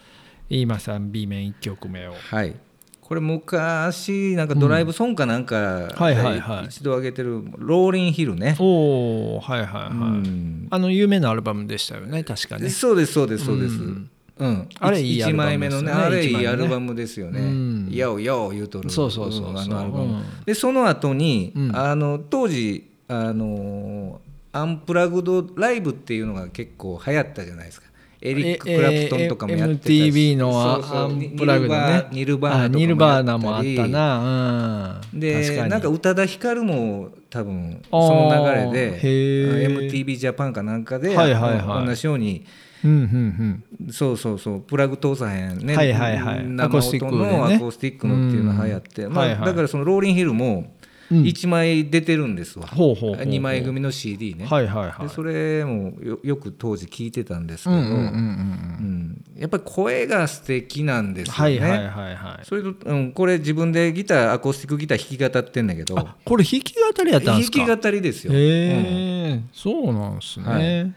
[0.49, 2.13] 今さん B 面1曲目を。
[2.13, 2.55] はい。
[3.01, 5.55] これ昔なんかドライブソングかなんか
[5.95, 6.65] はいはいはい。
[6.65, 10.67] 一度上げてる「ローリンヒルね」おおはいはいはい、うん。
[10.69, 12.69] あの有名なアルバムでしたよね確かね。
[12.69, 13.75] そうですそうですそうです。
[13.75, 17.41] うんうん、あれいいア1ルバム枚目のねあれいいアルバムですよね。
[17.41, 18.89] うん「ようよう」言うとる。
[18.89, 20.03] そうそうそうあのアルバム。
[20.05, 20.23] うん。
[20.45, 21.75] でその後に、うん。
[21.75, 24.21] あの当時あの
[24.53, 27.89] アンプラグドライブっていうのが結構流行ったじゃないですか。
[28.21, 32.07] エリック・クラプトンとかもやってたし、ええ MTV のアンプラグドね。
[32.11, 35.01] ニルバーナあニルバーナもあったな。
[35.13, 35.19] うん。
[35.19, 35.69] で確かに。
[35.69, 41.85] なんか宇多田ヒカルも多分その流れで MTV ジャパンかなんかで、はいはいはい。
[41.85, 42.45] 同じように
[42.83, 43.91] うんうんうん。
[43.91, 44.61] そうそうそう。
[44.61, 46.47] プラグ通さへんね、はいはいはい。
[46.47, 47.29] 生アコースティックでね。
[47.29, 49.45] 音のアコースティックのっていうのが流行って、まあはいはい。
[49.45, 50.73] だからそのローリンヒルも
[51.11, 51.23] うん。
[51.23, 53.25] 1枚出てるんですわ、ほうほうほうほう。
[53.25, 55.07] 2枚組の CD ね、はいはいはい。
[55.07, 59.25] でそれもよよく当時聞いてたんですけど、うんうんうんうんうん。
[59.35, 62.45] やっぱり声が素敵なんですよね、はいはいはいはい。
[62.45, 65.97] それと、うん、これ自分でギターアコースティックギター弾き語ってんだけど。
[65.97, 67.65] あこれ弾き語りやったんですか？
[67.65, 68.37] 弾き語りですよ、へ
[69.31, 70.93] えそうなんですね、はい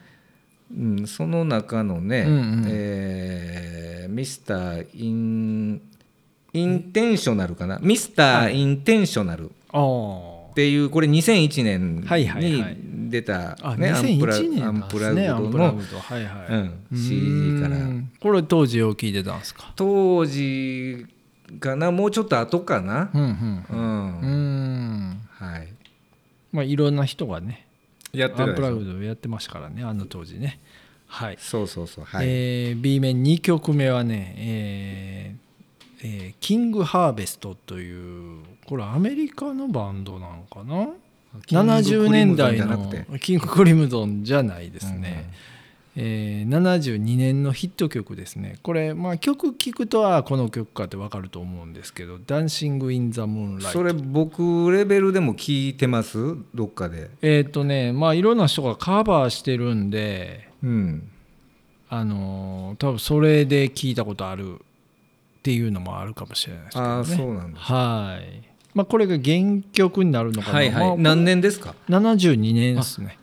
[0.76, 2.64] うん、その中のね、うんうん。
[2.68, 5.80] えーミスターイン
[6.52, 7.78] インテンショナルかな？
[7.80, 12.76] ミスターインテンショナルっあていうこれ2001年はいはいはい。
[12.76, 15.98] に出た、あ、ね、アンプラ2001年アンプラなんですねアグドのンプラグド。
[15.98, 17.76] はいはい、うん、CD から。
[17.76, 18.10] うん。
[18.20, 19.72] これ当時よう聞いてたんですか？
[19.76, 21.06] 当時
[21.58, 21.90] かな？
[21.90, 23.10] もうちょっと後かな？
[23.14, 23.64] うんうん。
[23.70, 25.20] うん、うん。
[25.30, 25.68] はい。
[26.52, 27.66] まあいろんな人がね
[28.12, 30.60] やってアンプラグドやってましたからねあの当時ね。
[31.06, 32.04] はい、そうそうそう。
[32.04, 40.88] はい、えー B 面2曲目はね、えーえーキングハーベストというこれアメリカのバンドなのかな？
[41.46, 45.30] キング70年代のキングクリムゾンじゃないですね、
[45.94, 48.58] えー72年のヒット曲ですね。
[48.62, 56.36] これ、まあ、曲聴くとはこの曲かって分かると思うんですけど「Dancing in the Moonlight」それ僕レベルでも聞いてます？
[56.54, 57.10] どっかで。
[57.20, 61.08] えっ、とねまあいろんな人がカバーしてるんでうん。
[61.90, 64.58] あのー多分それで聞いたことあるっ
[65.42, 66.90] ていうのもあるかもしれないですけどね。
[66.90, 67.60] ああそうなんだ。
[67.60, 68.48] はい。
[68.74, 73.18] まあこれが原曲になるのかな、はいはい、まあ何年ですか？72年ですね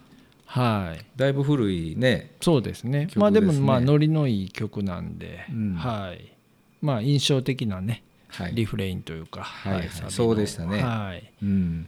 [0.49, 1.05] はい。
[1.15, 2.31] だいぶ古いね。
[2.41, 3.05] そうですね。
[3.05, 5.75] 曲まあでもまあノリのいい曲なんで、うん。
[5.75, 6.33] はい。
[6.81, 8.55] まあ印象的なねはい。
[8.55, 9.89] リフレインというか、はいはい。
[10.09, 10.81] そうでしたね。
[10.81, 11.31] はい。
[11.43, 11.87] うん、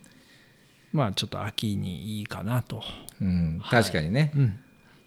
[0.94, 2.84] まあちょっと秋にいいかなと、
[3.20, 3.82] うん、はい。
[3.82, 4.60] 確かにね、うん、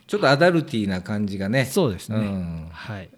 [0.08, 1.64] ちょっとアダルティーな感じがね。
[1.64, 2.68] そうですね、うん。
[2.72, 3.08] はい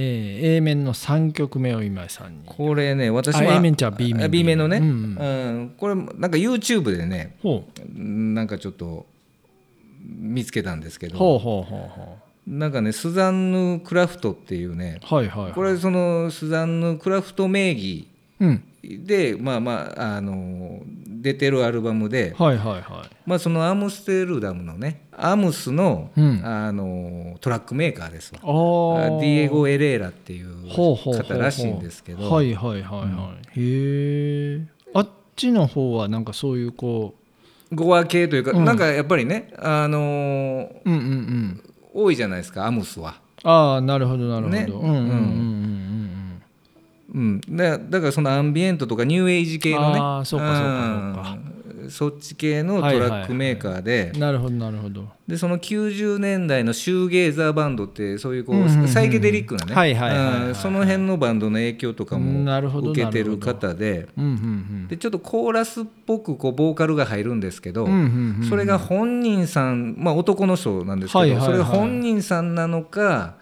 [0.00, 2.40] えー A 面の3曲目を今井さんに。
[2.46, 5.62] これね私あも A 面ちゃう B 面あ B 面のね、ううん。
[5.64, 7.64] んこれなんか YouTube でねほ
[7.96, 9.06] なんかちょっと
[10.04, 15.52] 見つけたんですけうどほうほうほうほなんかねスザンヌ・クラフトっていうねうはいはいはい。
[15.52, 18.06] これそのスザンヌ・クラフト名義
[18.40, 20.82] うんでまあまああの
[21.20, 23.16] 出てるアルバムで、はいはいはい。
[23.26, 26.40] まあ、そのアムステルダムのねアムスの,、うん。
[26.44, 28.40] あのトラックメーカーですわ。
[28.40, 32.30] ディエゴ・エレーラっていう方らしいんですけど。
[32.30, 37.14] はいはいはいはい、へえあっちの方はなんかそういうこ
[37.72, 38.64] ゴア系というか、うん。
[38.64, 41.62] なんかやっぱりね、あのうんうんうん。
[41.92, 43.16] 多いじゃないですかアムスは。
[43.42, 44.66] ああなるほどなるほど、ね。
[44.68, 45.97] うんうんうんうんうん
[47.14, 49.98] うん、だだからそのアンビエントとかニューエイジ系のね。
[49.98, 51.38] あーそうかそうかそうか。
[51.82, 51.90] うん。
[51.90, 60.54] そっち系のトラックメーカーで、うんなるほどなるほどでその90年代のシューゲーザーバンドってそういうこう、サイケデリックなね。
[60.54, 62.50] その辺のバンドの影響とかも
[62.90, 64.08] 受けてる方で。
[64.88, 67.86] でちょっとコーラスっぽくこうボーカルが入るんですけど、
[68.48, 73.34] それが本人さん、まあ、男の人なんですけど、それが本人さんなのか、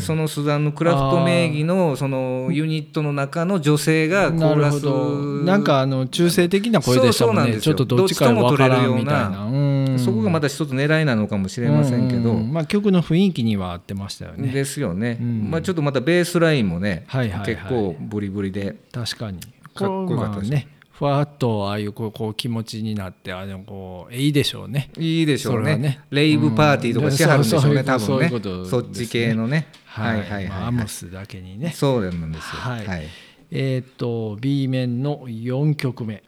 [0.00, 5.44] そのスザンヌ・クラフト名義のそのユニットの中の女性がコーラスど。
[5.44, 7.74] なんかあの中性的な声でしたもんそうそうなんですよ。
[7.74, 9.20] ねちょっとどっちかわからんみたいな。
[9.24, 14.48] どっちともうんそこがまた一つ狙いなのかもしれませんけど、ううまあ曲の雰囲気には合ってましたよね。
[14.48, 15.50] ですよね、うん。
[15.50, 17.46] まあ、ちょっとまたベースラインもね、はいはいはい。
[17.46, 18.76] 結構ブリブリで。
[18.92, 19.40] 確かに。
[19.74, 20.50] かっこよかったです。
[20.50, 24.90] ねふわっとああいうこうこう気持ちになってあのこういいでしょうね。
[24.96, 25.76] いいでしょうね。
[25.76, 26.00] ね。
[26.10, 27.84] レイブパーティーとかしはるんでしょうね、うん。
[27.84, 28.06] 多分ね。
[28.06, 29.66] そういうことそっち系のね。
[29.86, 30.20] はい。
[30.20, 31.72] はいはいはい、まあアムスだけにね。
[31.72, 32.60] そうなんですよ。
[32.60, 32.86] はい。
[32.86, 33.08] はい、
[33.50, 36.14] えっと B 面の4曲目。
[36.14, 36.22] はい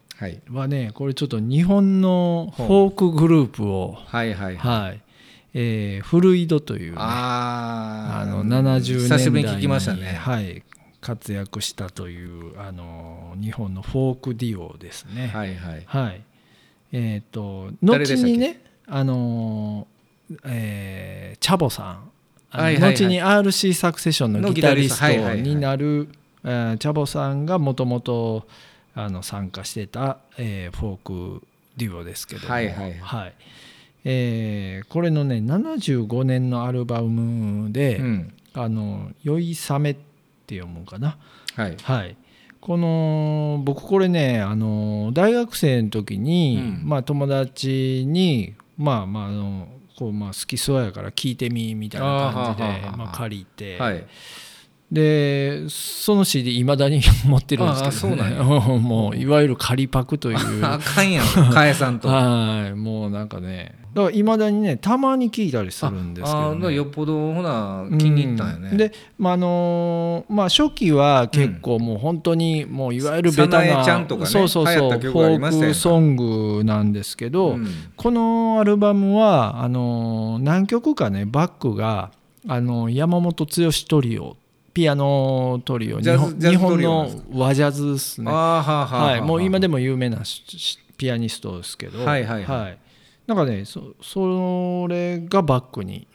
[0.50, 5.00] はねこれちょっと日本のフォークグループをはいはいはい。
[5.54, 8.22] えーフルイドというねあー。
[8.22, 10.14] あの70年代久しぶりに聞きましたね。
[10.14, 10.62] はい、
[11.00, 15.28] 活躍したというあの日本のフォークデュオですね。
[15.28, 15.82] はいはい。
[15.86, 16.22] はい。
[16.92, 18.24] えっ、と誰でしたっけ？
[18.24, 22.10] 後にねあのーえーチャボさん。
[22.50, 22.94] はいはいはい。
[22.94, 25.24] 後に RC サクセションのギタリストのギタリスト。
[25.26, 26.08] はいはいはいになる
[26.44, 28.46] えーチャボさんがもともと
[28.96, 32.52] あの参加してた、えーフォークデュオですけども。
[32.52, 33.34] はいはいはい。
[34.04, 38.32] えーこれのね75年のアルバムで「うん。
[38.54, 39.94] あの酔いさめ」っ
[40.46, 41.18] て読むんかな。
[41.54, 41.76] はい。
[41.82, 42.16] はい。
[42.60, 46.88] この僕これねあの大学生の時に、うん。
[46.88, 49.68] まあ、友達にまあまああの
[49.98, 54.06] こうまあ好きそうやから聞いてみみたいな感じでまあ借りて、はい
[54.90, 58.30] でその CD いまだに持ってるんですけど、ね、
[58.78, 60.38] もういわゆる仮パクという。
[60.64, 62.08] あかんやん返さんと。
[62.08, 63.74] はいもうなんかね。
[63.94, 68.76] だからいまだにねたまに聞いたりするんですけど、ね、よっぽどほな気に入ったんやね、うん。
[68.76, 77.66] で、まああのーまあ、初期は結構もう本当にもういわゆるベタ早な、苗ちゃんとかねそうそうそう流行ったフォークソングなんですけど、うん。
[77.96, 82.12] このアルバムはあのー何曲かねバックが
[82.46, 83.50] あの山本剛
[83.88, 84.36] トリオ
[84.76, 88.30] ピアノトリオ日本日本の和ジャズですね。
[88.30, 90.18] はい、もう今でも有名な
[90.98, 92.78] ピアニストですけど、はいはいはい。
[93.26, 96.06] なんかねそそれがバックに。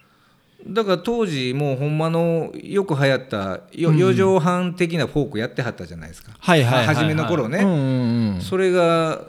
[0.67, 6.95] だから当時もうほんまのよく流行ったよ四畳半的なフォークやってはったじゃないですか、はいはいはいはい。
[6.97, 7.63] 初めの頃ね。
[7.63, 8.41] うんうんうん。
[8.41, 9.25] それが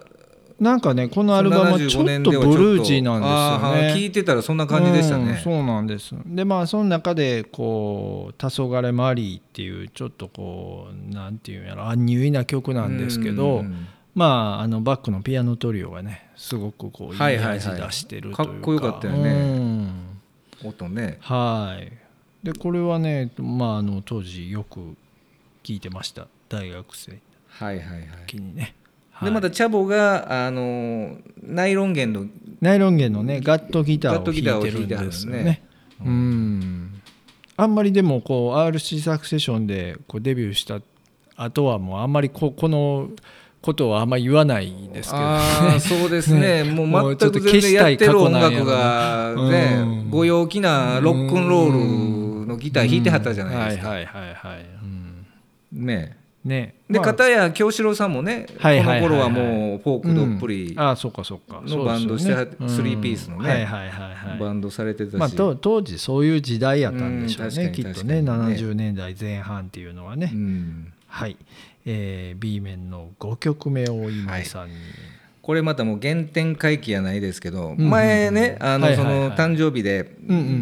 [0.62, 3.94] なんかねこのアルバムはちょっとブルージーなんですよね。
[3.94, 6.14] ー聞いてたらそんな感じでしたね、うんそうなんです。
[6.24, 17.46] でまあその中でこう「黄昏マリー」っていうちょっとこうなんていうんやろアンニュイな曲なんですけど、うんまああのバックのピアノトリオがねすごくこういいはいはい。
[17.46, 19.30] はい味出してるというか、かっこよかったよね。
[20.62, 20.68] うん。
[20.68, 21.18] 音ね。
[21.22, 21.92] はい。
[22.46, 24.80] でこれはねまああの当時よく
[25.64, 26.28] 聞いてました。
[26.48, 27.12] 大学生。
[27.12, 28.08] のはいはいはい。
[28.26, 28.74] 時にね、はい
[29.20, 32.26] でまたチャボがあのナイロン弦の
[32.60, 35.44] ナイロン弦のねガットギターを弾いてるんですよね。
[35.44, 35.62] ね。
[36.04, 37.02] うん。
[37.56, 40.80] あんまりでもこう RC サクセションでこうデビューした
[41.36, 43.10] 後はもうあんまりここの
[43.60, 45.22] ことはあんまり言わないですけど。
[45.22, 46.64] ああそうですね。
[46.64, 50.10] も もう全く全然やってる音楽がねろうん。
[50.10, 54.66] ご陽気なロックンロールのギター弾いてはったじゃないですか、はいはいはいはい、
[55.74, 55.86] うん。
[55.86, 56.74] ねね。
[56.90, 57.06] でまあ。
[57.06, 59.02] 片や京志郎さんもねこはいはいはいはい。
[59.02, 60.80] の頃はもうフォークどっぷりうん。
[60.80, 61.60] ああそうかそうか。
[61.64, 62.74] のバンドしてはそうですよね。
[62.74, 63.68] スリーピースのね
[64.40, 68.56] バンドされてたし、まあ、と当時そういう時代やったんでしょううんね、きっとね確かに確かにね。
[68.64, 71.36] 70年代前半っていうのはね、うんはい、
[71.84, 74.74] えー B 面の5曲目を今井さんに、
[75.42, 80.08] これまたもう原点回帰やないですけど、前ねあのその誕生日で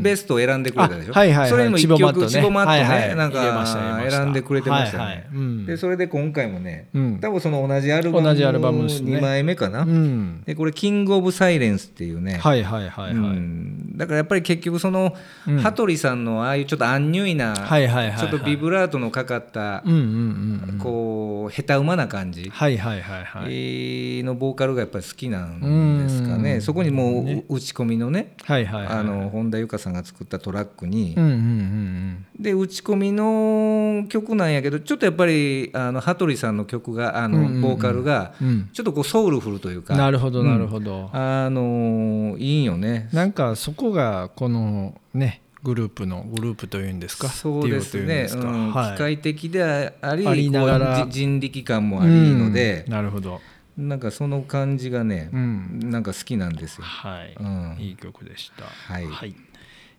[0.03, 5.29] ベストを選んでくれたでしょ、それにも一曲チボマットね、なんか選んでくれてましたね、
[5.67, 7.21] でそれで今回もね、うん。
[7.21, 9.19] 多分その同じアルバム同じアルバムですね。
[9.19, 13.99] 2枚目かな、うん、でこれ「キング・オブ・サイレンス」っていうね、はいはいはいはい、うん。
[13.99, 15.15] だからやっぱり結局その、
[15.47, 15.59] うん。
[15.59, 18.19] 羽鳥さんのああいうちょっとアンニュイな、はいはいはいはい。
[18.19, 19.83] ちょっとビブラートのかかった、
[20.79, 21.11] こ
[21.41, 38.33] こう下手馬な感じ、はいはいはいはい、えーのボーカルがやっぱり好きなんですかねそこにもう、打ち込みのねあの本田由香さんが作ったトラックに、うんうんうんで打ち込みの曲なんやけどちょっとやっぱりあの羽鳥さんの曲があの、うんうんうんボーカルが
[38.73, 49.63] ちょっとこうソウルフルというかなるほどなるほど、あのいいよねなんかそこがこのねグループのグループというんですかそうですね、機械的で
[50.01, 53.41] ありありながら人力感もありのでうん、なるほど、
[53.81, 56.85] なんかその感じがねう、ん、なんか好きなんですよ。
[56.85, 57.77] はい、うん。
[57.79, 58.65] いい曲でした。
[58.65, 59.35] はい。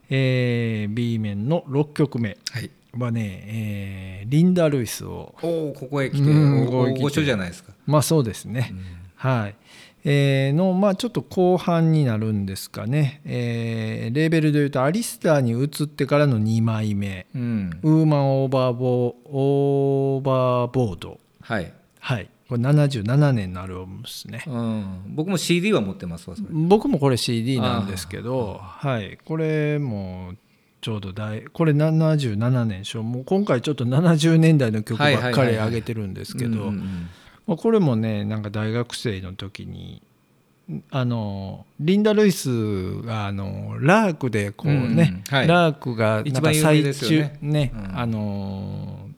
[0.10, 2.38] えー B 面の6曲目。
[2.52, 7.00] はい、はね、えーリンダ・ルイスをおおここへ来てうんここへ来て。
[7.00, 7.74] 大御所じゃないですか。
[7.86, 8.74] まあそうですね、
[9.16, 9.56] はい。
[10.04, 17.28] えーのまあちょっと後半になるんですかね、えーレーベルでいうとアリスターに移ってからの2枚目。
[17.34, 21.20] うん「ウーマンオーバーボーオーバーボード。
[21.42, 24.44] はい、」はいこれ77年のアルバムですね。
[24.46, 26.50] うん、僕も CD は持ってますわそれ。
[26.52, 29.18] 僕もこれ CD なんですけどはい。
[29.24, 30.34] これも
[30.82, 36.74] ちょうど大これ77年でしょもう今回ちょっと70年代の曲ばっかり上げてるんですけど
[37.46, 40.02] これもねなんか大学生の時に
[40.90, 45.48] あのリンダ・ルイスがあのラークでこうね、うんはい。
[45.48, 47.40] ラークがなんか最中よね。
[47.42, 47.98] ねうん。
[47.98, 49.10] あの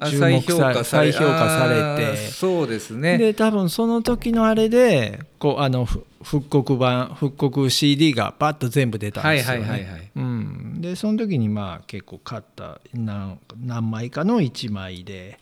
[0.00, 3.18] 再評価され再評価されてそうですね。
[3.18, 9.60] で多分その時のあれでこうあのふ復刻版復刻 CD がパッと全部出たんはいですよね。
[9.62, 10.10] はいはいはい。
[10.16, 15.38] うん、でその時にまあ結構買った何何枚かの1枚で、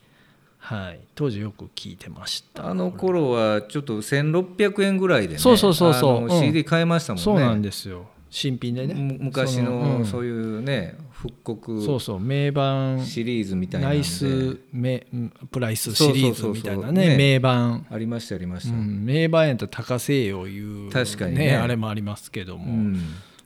[0.59, 7.25] はい、当時よく聞いてましたあの頃はちょっと1600円ぐらいでねそうそうそうそう CD 買えましたもんね。
[7.25, 8.95] そうなんですよ新品でね。
[8.95, 12.21] む昔そのそういうね復刻そうそう。
[12.21, 17.17] 名盤シリーズみたいなナイスメうんプライスシリーズみたいなねね。
[17.17, 21.55] 名盤、ありましたありました、うん、名盤やったら高せよいう確かにね。
[21.55, 22.99] あれもありますけども、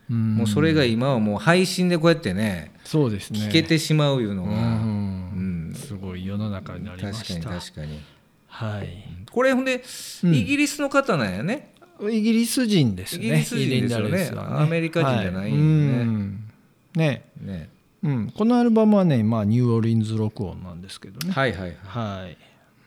[0.08, 3.40] もうそれが今はもう配信でこうやってねそうですね。
[3.40, 5.74] 聞けてしまういうのうが、ん。
[5.74, 8.00] すごい世の中になりま確かにした確かに。
[8.46, 9.04] はい。
[9.30, 9.84] これほんで、
[10.24, 10.34] うん。
[10.34, 13.24] イギリスの方なんやねイギリス人ですね。
[13.24, 14.08] イギリス人ですよね。
[14.08, 15.62] イリンダレスはアメリカ人じゃないよね。
[15.96, 16.50] はうん。
[16.94, 17.68] ね、ね。
[18.02, 21.32] うん、このアルバムはね、まあ、ニューオーリンズ録音なんですけどね。
[21.32, 22.36] はいはいはい、はい。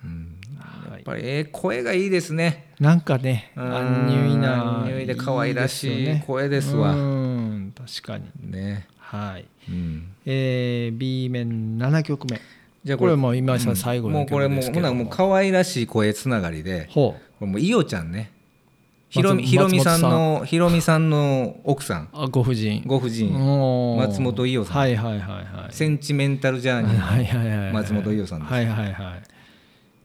[0.05, 0.91] うん、はい。
[0.93, 2.71] やっぱりええ声がいいですね。
[2.79, 3.75] なんかね、うん。
[3.75, 4.79] アンニュイな。
[4.79, 6.93] アンニュイで可愛らしい声ですわ。
[6.93, 8.25] うん、確かに。
[8.51, 9.45] ね、はい。
[9.69, 12.39] うん、えー、B 面7曲目。
[12.83, 14.25] じゃあこれもう今井さん最後のも。
[14.25, 16.87] うこれもう曲ですけどほなもう可愛らしい声つながりで。
[16.89, 17.21] ほう。
[17.39, 18.31] これもういおちゃんね
[19.11, 22.07] ひろみ松ひろみさん松のひろみさんの奥さん。
[22.13, 22.81] あ、ご婦人。
[22.85, 23.33] ご婦人。
[23.97, 24.77] 松本伊代さん。
[24.77, 25.73] はいはいはいはい。
[25.73, 27.73] センチメンタルジャーニーはいはいはいはい。
[27.73, 28.53] 松本伊代さんです。
[28.53, 29.21] はいはいはい。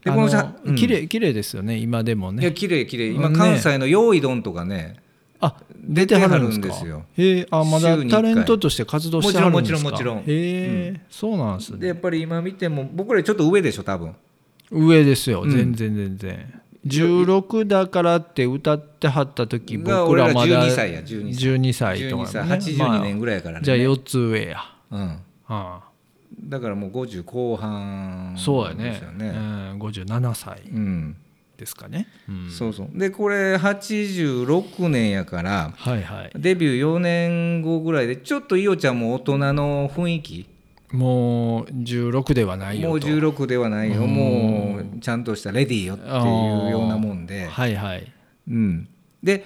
[0.03, 0.75] でこのさうん。
[0.75, 3.07] あ綺麗綺麗ですよね今でもいやね綺麗綺麗。
[3.11, 3.37] 今ね。
[3.37, 4.97] 関西の用意どんとかね
[5.39, 7.05] あ出てはるんですよ。
[7.17, 9.89] へえあまだタレントとして活動してはるんですか？
[9.89, 10.37] もちろんもちろんもちろん。
[10.37, 11.79] へえそうなんですね。
[11.79, 14.13] でやっぱり今見ても僕らちょっと上でしょ多分。
[14.69, 15.43] 上ですよ。
[15.43, 15.49] うん。
[15.49, 24.57] 全然全然16だからって歌ってはった時僕らまだ12歳や12歳12歳と12歳かね82年ぐらいからね、まあじゃあ4つ上や。
[24.89, 25.83] うん、あ
[26.39, 28.83] だからもう50後半あそうやね。
[28.91, 29.29] ですよね。
[29.29, 29.79] うん。
[29.79, 31.15] 57歳うん。
[31.57, 32.07] ですかね。
[32.29, 32.51] うん。
[32.51, 32.89] そうそう。
[32.93, 36.31] でこれ86年やからはいはい。
[36.35, 40.49] デビュー4年後ぐらいでちょっと伊代ちゃんも大人の雰囲気
[40.91, 44.03] もう16ではないよもうと16ではないよ。
[44.03, 44.13] うん。
[44.13, 46.11] もうちゃんとしたレディーよっていう
[46.71, 48.11] ようなもんで、はいはい。
[48.49, 48.87] うん、
[49.21, 49.43] で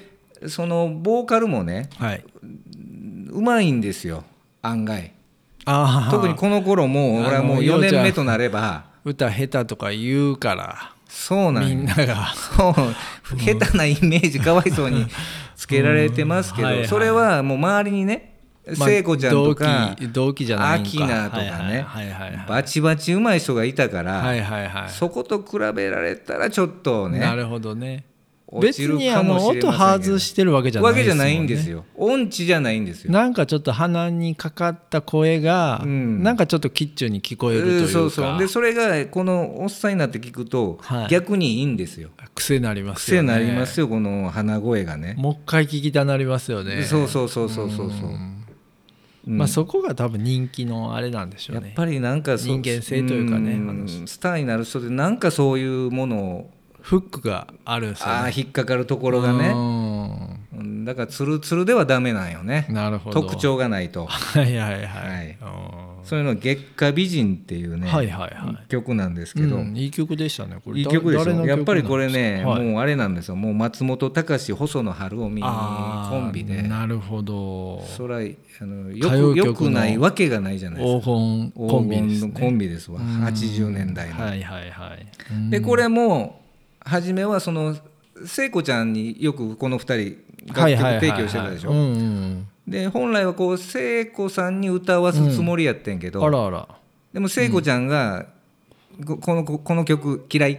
[0.48, 2.24] そのボーカルもねはい。
[3.30, 4.24] うまいんですよ。
[4.62, 5.14] 案外。
[5.66, 8.04] ああ特にこの頃もう俺はもう4あの伊代ちゃん。
[8.04, 8.86] 年目となれば。
[9.04, 10.94] 歌下手とか言うから。
[11.08, 12.34] そうなんよみんなが。
[12.36, 13.40] そう。
[13.40, 15.08] 下手なイメージかわいそうに
[15.56, 18.31] つけられてますけど、それはもう周りにねまあ
[18.76, 21.86] 聖子ちゃんとか、同期同期じゃないアキナとかね。
[22.48, 24.90] バチバチうまい人がいたから、はいはいはい。
[24.90, 28.06] そこと比べられたらちょっとねなるほどね。
[28.52, 31.86] 落別にあの音外してるわけじゃないわけじゃないんですよ。
[31.96, 33.12] 音痴じゃないんですよ。
[33.12, 36.22] なんかちょっと鼻にかかった声が、うん。
[36.22, 38.38] なんかちょっとキッチュに聞こえるというか、そうそう。
[38.38, 41.08] でそれがこのおっさんになって聞くと、はい。
[41.08, 42.10] 逆にいいんですよ。
[42.36, 43.30] 癖になりますよね。
[43.30, 45.16] 癖になりますよこの鼻声がね。
[45.18, 46.84] もう一回聞きたなりますよね。
[46.84, 48.41] そうそうそうそうそうそう、ん
[49.28, 49.38] うん。
[49.38, 51.68] まあそこが多分人気のあれなんでしょうね。
[51.68, 56.52] やっぱりなんかそ人間性というかねんあのスターになる人でなんかそういうものを
[56.82, 58.14] フックがあるんですよね。
[58.14, 59.50] ああ引っかかるところがね。
[59.50, 62.68] ううんだからツルツルではダメなんよね。
[62.70, 63.22] んなるほど。
[63.22, 64.06] 特徴がないと。
[64.08, 65.38] はいはいはい、はい。
[65.42, 68.68] うんそれの「月下美人」っていうね、はいはいはい。
[68.68, 70.80] 曲なんですけど、うんいい曲でしたねこれ。
[70.80, 72.64] いい曲でやっぱりこれね、はい。
[72.64, 73.36] もうあれなんですよ。
[73.36, 76.62] もう松本隆細野晴臣コンビで。
[76.64, 77.82] なるほど。
[77.82, 78.20] そらあ
[78.66, 81.00] のよくよくないわけがないじゃないですか。
[81.00, 82.34] 黄金コンビですね。
[82.34, 83.00] コンビですわ。
[83.00, 83.24] うん。
[83.24, 85.08] 80年代の、はいはいはい。
[85.32, 85.50] うん。
[85.50, 86.42] でこれも
[86.80, 87.76] 初めはその
[88.26, 90.18] 聖子ちゃんによくこの2人
[90.54, 91.72] 楽曲提供してたでしょ、
[92.68, 96.68] で本来はこう聖子さんに歌わすつもりやってんけど、あらあら。
[97.14, 98.28] でも聖子ちゃんが、
[99.06, 100.58] ここのこの曲嫌いっ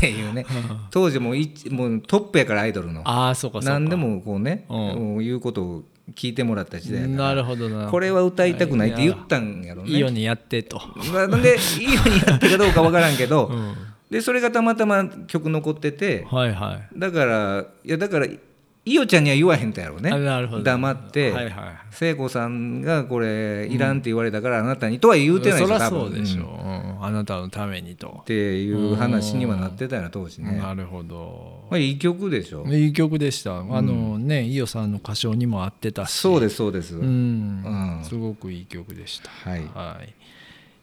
[0.00, 0.46] ていうね
[0.90, 3.02] 当時もういもうトップやからアイドルの。
[3.04, 3.72] ああそうかそうか。
[3.72, 4.76] 何でもこうね、うん。
[4.76, 5.82] もう言うことを
[6.14, 7.28] 聞いてもらった時代やから。
[7.30, 7.88] なるほどな。
[7.88, 9.90] これは歌いたくないって言ったんやろね。
[9.90, 10.80] いいようにやってと、
[11.12, 13.74] まあなんでいいようにやってるかどうかわからんけど、うん。
[14.10, 16.98] でそれがたまたま曲残っててはいはい。
[16.98, 18.26] だからいやだから
[18.86, 20.10] いおちゃんには言わへんとやろうね。
[20.10, 20.62] あなるほど。
[20.62, 21.54] 黙って、はいはい
[21.90, 26.42] 聖子さんがこれいらんって言われたからあなたにとは言うてないでしょそうでしょ。
[26.42, 26.48] う、ん。
[26.48, 28.20] うんあなたのためにと。
[28.22, 31.66] っ、ていう話にはなってたよな当時ね、なるほど。
[31.70, 33.58] まあ、いい曲でしょ、いい曲でした。
[33.58, 36.12] あのね伊代さんの歌唱にも合ってたし。
[36.12, 37.04] そうですそうです、うん。
[37.04, 38.04] うん。
[38.04, 39.30] すごくいい曲でした。
[39.50, 39.60] はい。
[39.74, 40.14] はい。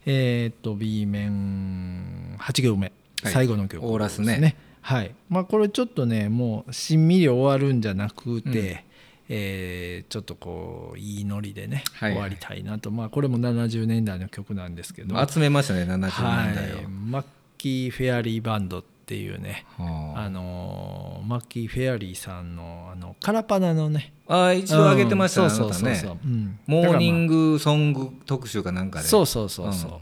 [0.06, 2.92] えーっと B 面8行目、
[3.22, 3.32] はい。
[3.32, 5.14] 最後の曲オーラスねはい。
[5.28, 8.84] まあこれちょっとねもうしんみり終わるんじゃなくて、
[9.28, 12.18] えーちょっとこういいノリでね、はいはい。
[12.18, 12.90] 終わりたいなと。
[12.90, 15.26] まあこれも70年代の曲なんですけど。
[15.26, 17.24] 集めましたね70年代を、はい、マッ
[17.56, 20.28] キー・フェアリーバンドっていうねはあ。
[20.28, 24.12] のーマッキー・フェアリーさんのあのカラパナのね。
[24.26, 25.50] ああ一度上げてましたね、うん。
[25.50, 26.58] そうそうそうそう、うん。
[26.66, 29.06] モーニンググソング特集かなんかで。
[29.06, 29.98] そうそうそうそう、うん。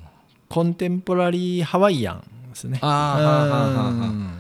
[0.49, 2.79] コンテンポラリーハワイアンですね。
[2.81, 4.40] あーはあはあはあはあうん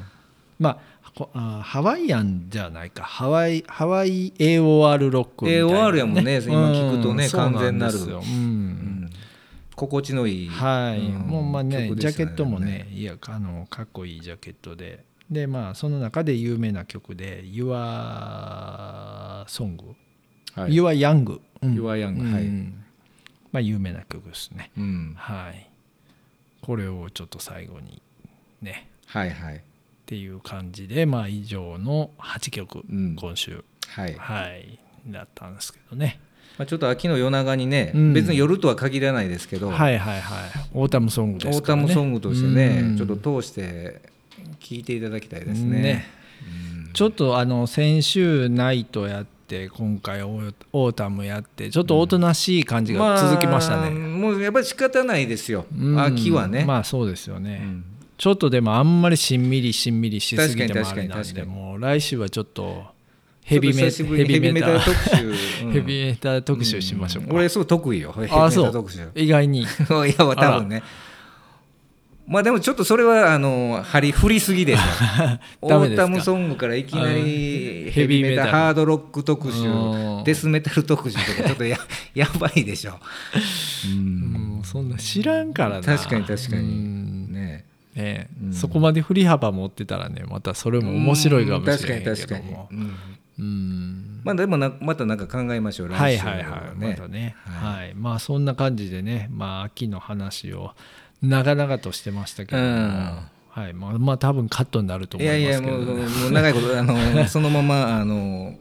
[0.60, 3.02] まあこあハワイアンじゃないか。
[3.02, 6.40] ハワイハワイ AOR ロックみたいな、AOR やもんね。
[6.42, 7.98] 今聞くとねうん完全なる。
[7.98, 8.12] うん。
[8.12, 9.10] うん。
[9.74, 11.20] 心地のいい、はい、うん。
[11.22, 12.86] もうまあね曲でしたジャケットもね。
[12.92, 15.04] いやあのかっこいいジャケットで。
[15.30, 17.72] でまあその中で有名な曲で「Your
[19.46, 19.78] Song」
[20.54, 20.72] はい。
[20.72, 21.74] Your Young」うん。
[21.74, 22.32] Your Young うん。
[22.34, 22.44] はい。
[23.50, 24.70] まあ有名な曲ですね。
[24.76, 25.70] うん、はい。
[26.60, 28.02] これをちょっと最後に
[28.60, 28.90] ね。
[29.06, 29.64] はいはい
[30.10, 33.14] っていう感じでまあ以上の8曲、うん。
[33.14, 33.64] 今週。
[33.86, 36.18] はい、はいだったんですけどね。
[36.58, 38.12] まあ、ちょっと秋の夜長にね、うん。
[38.12, 40.50] 別に夜とは限らないですけど、はいはいはい。
[40.74, 41.82] オータムソングオーですからね。
[41.82, 42.96] タムソングとしてね、うん。
[42.96, 44.02] ちょっと通して
[44.58, 45.80] 聴いていただきたいですね。
[45.80, 46.06] ね。
[46.92, 56.02] ちょっとあの先週ナイトやって今回オーオータムやってちょっとおとなしい感じが続きましたあね、もうやっぱり仕方ないですよ、うん。
[56.02, 56.64] 秋はね。
[56.64, 57.84] まあそうですよね、うん
[58.20, 62.84] ちょっとでもあんまりしんみりしんみりしすぎてもあれなんでもう来週はちょっと
[63.42, 65.72] ヘビメヘビメタ特集、うん。
[65.72, 68.12] ヘビメタ特集しましょうか、俺すごい得意よ。
[68.12, 69.08] ヘビメタ特集。
[69.14, 69.62] 意外に。
[69.64, 69.66] いや
[70.18, 70.82] 多分ね。
[72.26, 74.82] まあでもちょっとそれはあの張り振りすぎでしょ。
[75.66, 78.48] オータムソングからいきなりあヘヘビーメタ。
[78.48, 79.62] ハードロック特集。
[79.62, 80.24] うん。
[80.24, 81.78] デスメタル特集とかちょっとや
[82.14, 83.00] やばいでしょ、
[83.86, 84.62] うんうん。
[84.62, 85.82] そんな知らんからな。
[85.82, 86.62] 確かに確かに。
[86.62, 87.09] うん
[87.94, 88.02] ね。
[88.02, 88.52] ねうん。
[88.52, 92.10] そこまで振り幅持ってたらねまたそれも面白いかもしれないけども。
[92.10, 92.94] うん確かに確かに、うん。
[93.38, 94.20] うん。
[94.24, 100.72] まあでもなまたなんか考えましょうはい来週はいはい、またね、ははい、まあそんな感じでね、まあ秋の話を
[101.22, 103.18] 長々としてましたけども、うん。
[103.50, 108.54] はい、まあまあ多分カットになるとい思いまやいやもうすけどね、もう長いことあのそのままあの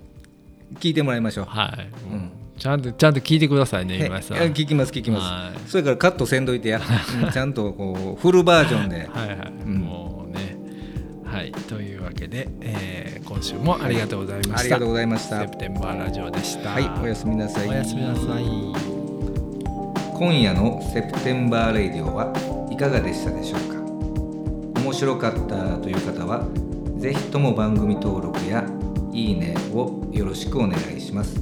[0.79, 1.45] 聞いてもらいましょう。
[1.45, 4.37] はい、うんちゃんとちゃんと聞いてくださいね今井さん。
[4.37, 5.69] いや聞きます聞きます、はい。
[5.69, 6.79] それからカットせんどいてや、
[7.23, 9.07] うんちゃんとこうフルバージョンで。
[9.13, 9.75] はいはい、うん。
[9.77, 10.57] もうね。
[11.23, 14.59] はい、というわけで、えー今週もありがとうございました。
[14.59, 15.41] ありがとうございました。
[15.41, 16.71] セプテンバーラジオでした。
[16.71, 17.69] はいおやすみなさい。
[17.69, 18.43] おやすみなさい。
[20.17, 22.33] 今夜のセプテンバーレイディオは
[22.71, 23.79] いかがでしたでしょうか？
[24.81, 26.45] 面白かったという方は
[26.97, 28.65] ぜひとも番組登録や
[29.13, 31.39] いいねをよろしくお願いします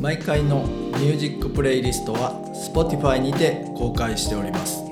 [0.00, 2.32] 毎回のミュージックプレイリストは
[2.72, 4.82] Spotify にて公開しております。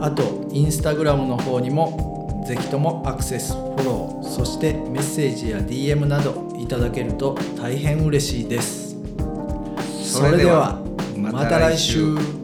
[0.00, 8.96] あと Instagram の方にもぜひともアクセスフォローそしてメッセージや DM などいただけると大変嬉しいです。
[10.02, 10.80] それでは
[11.16, 12.41] また来週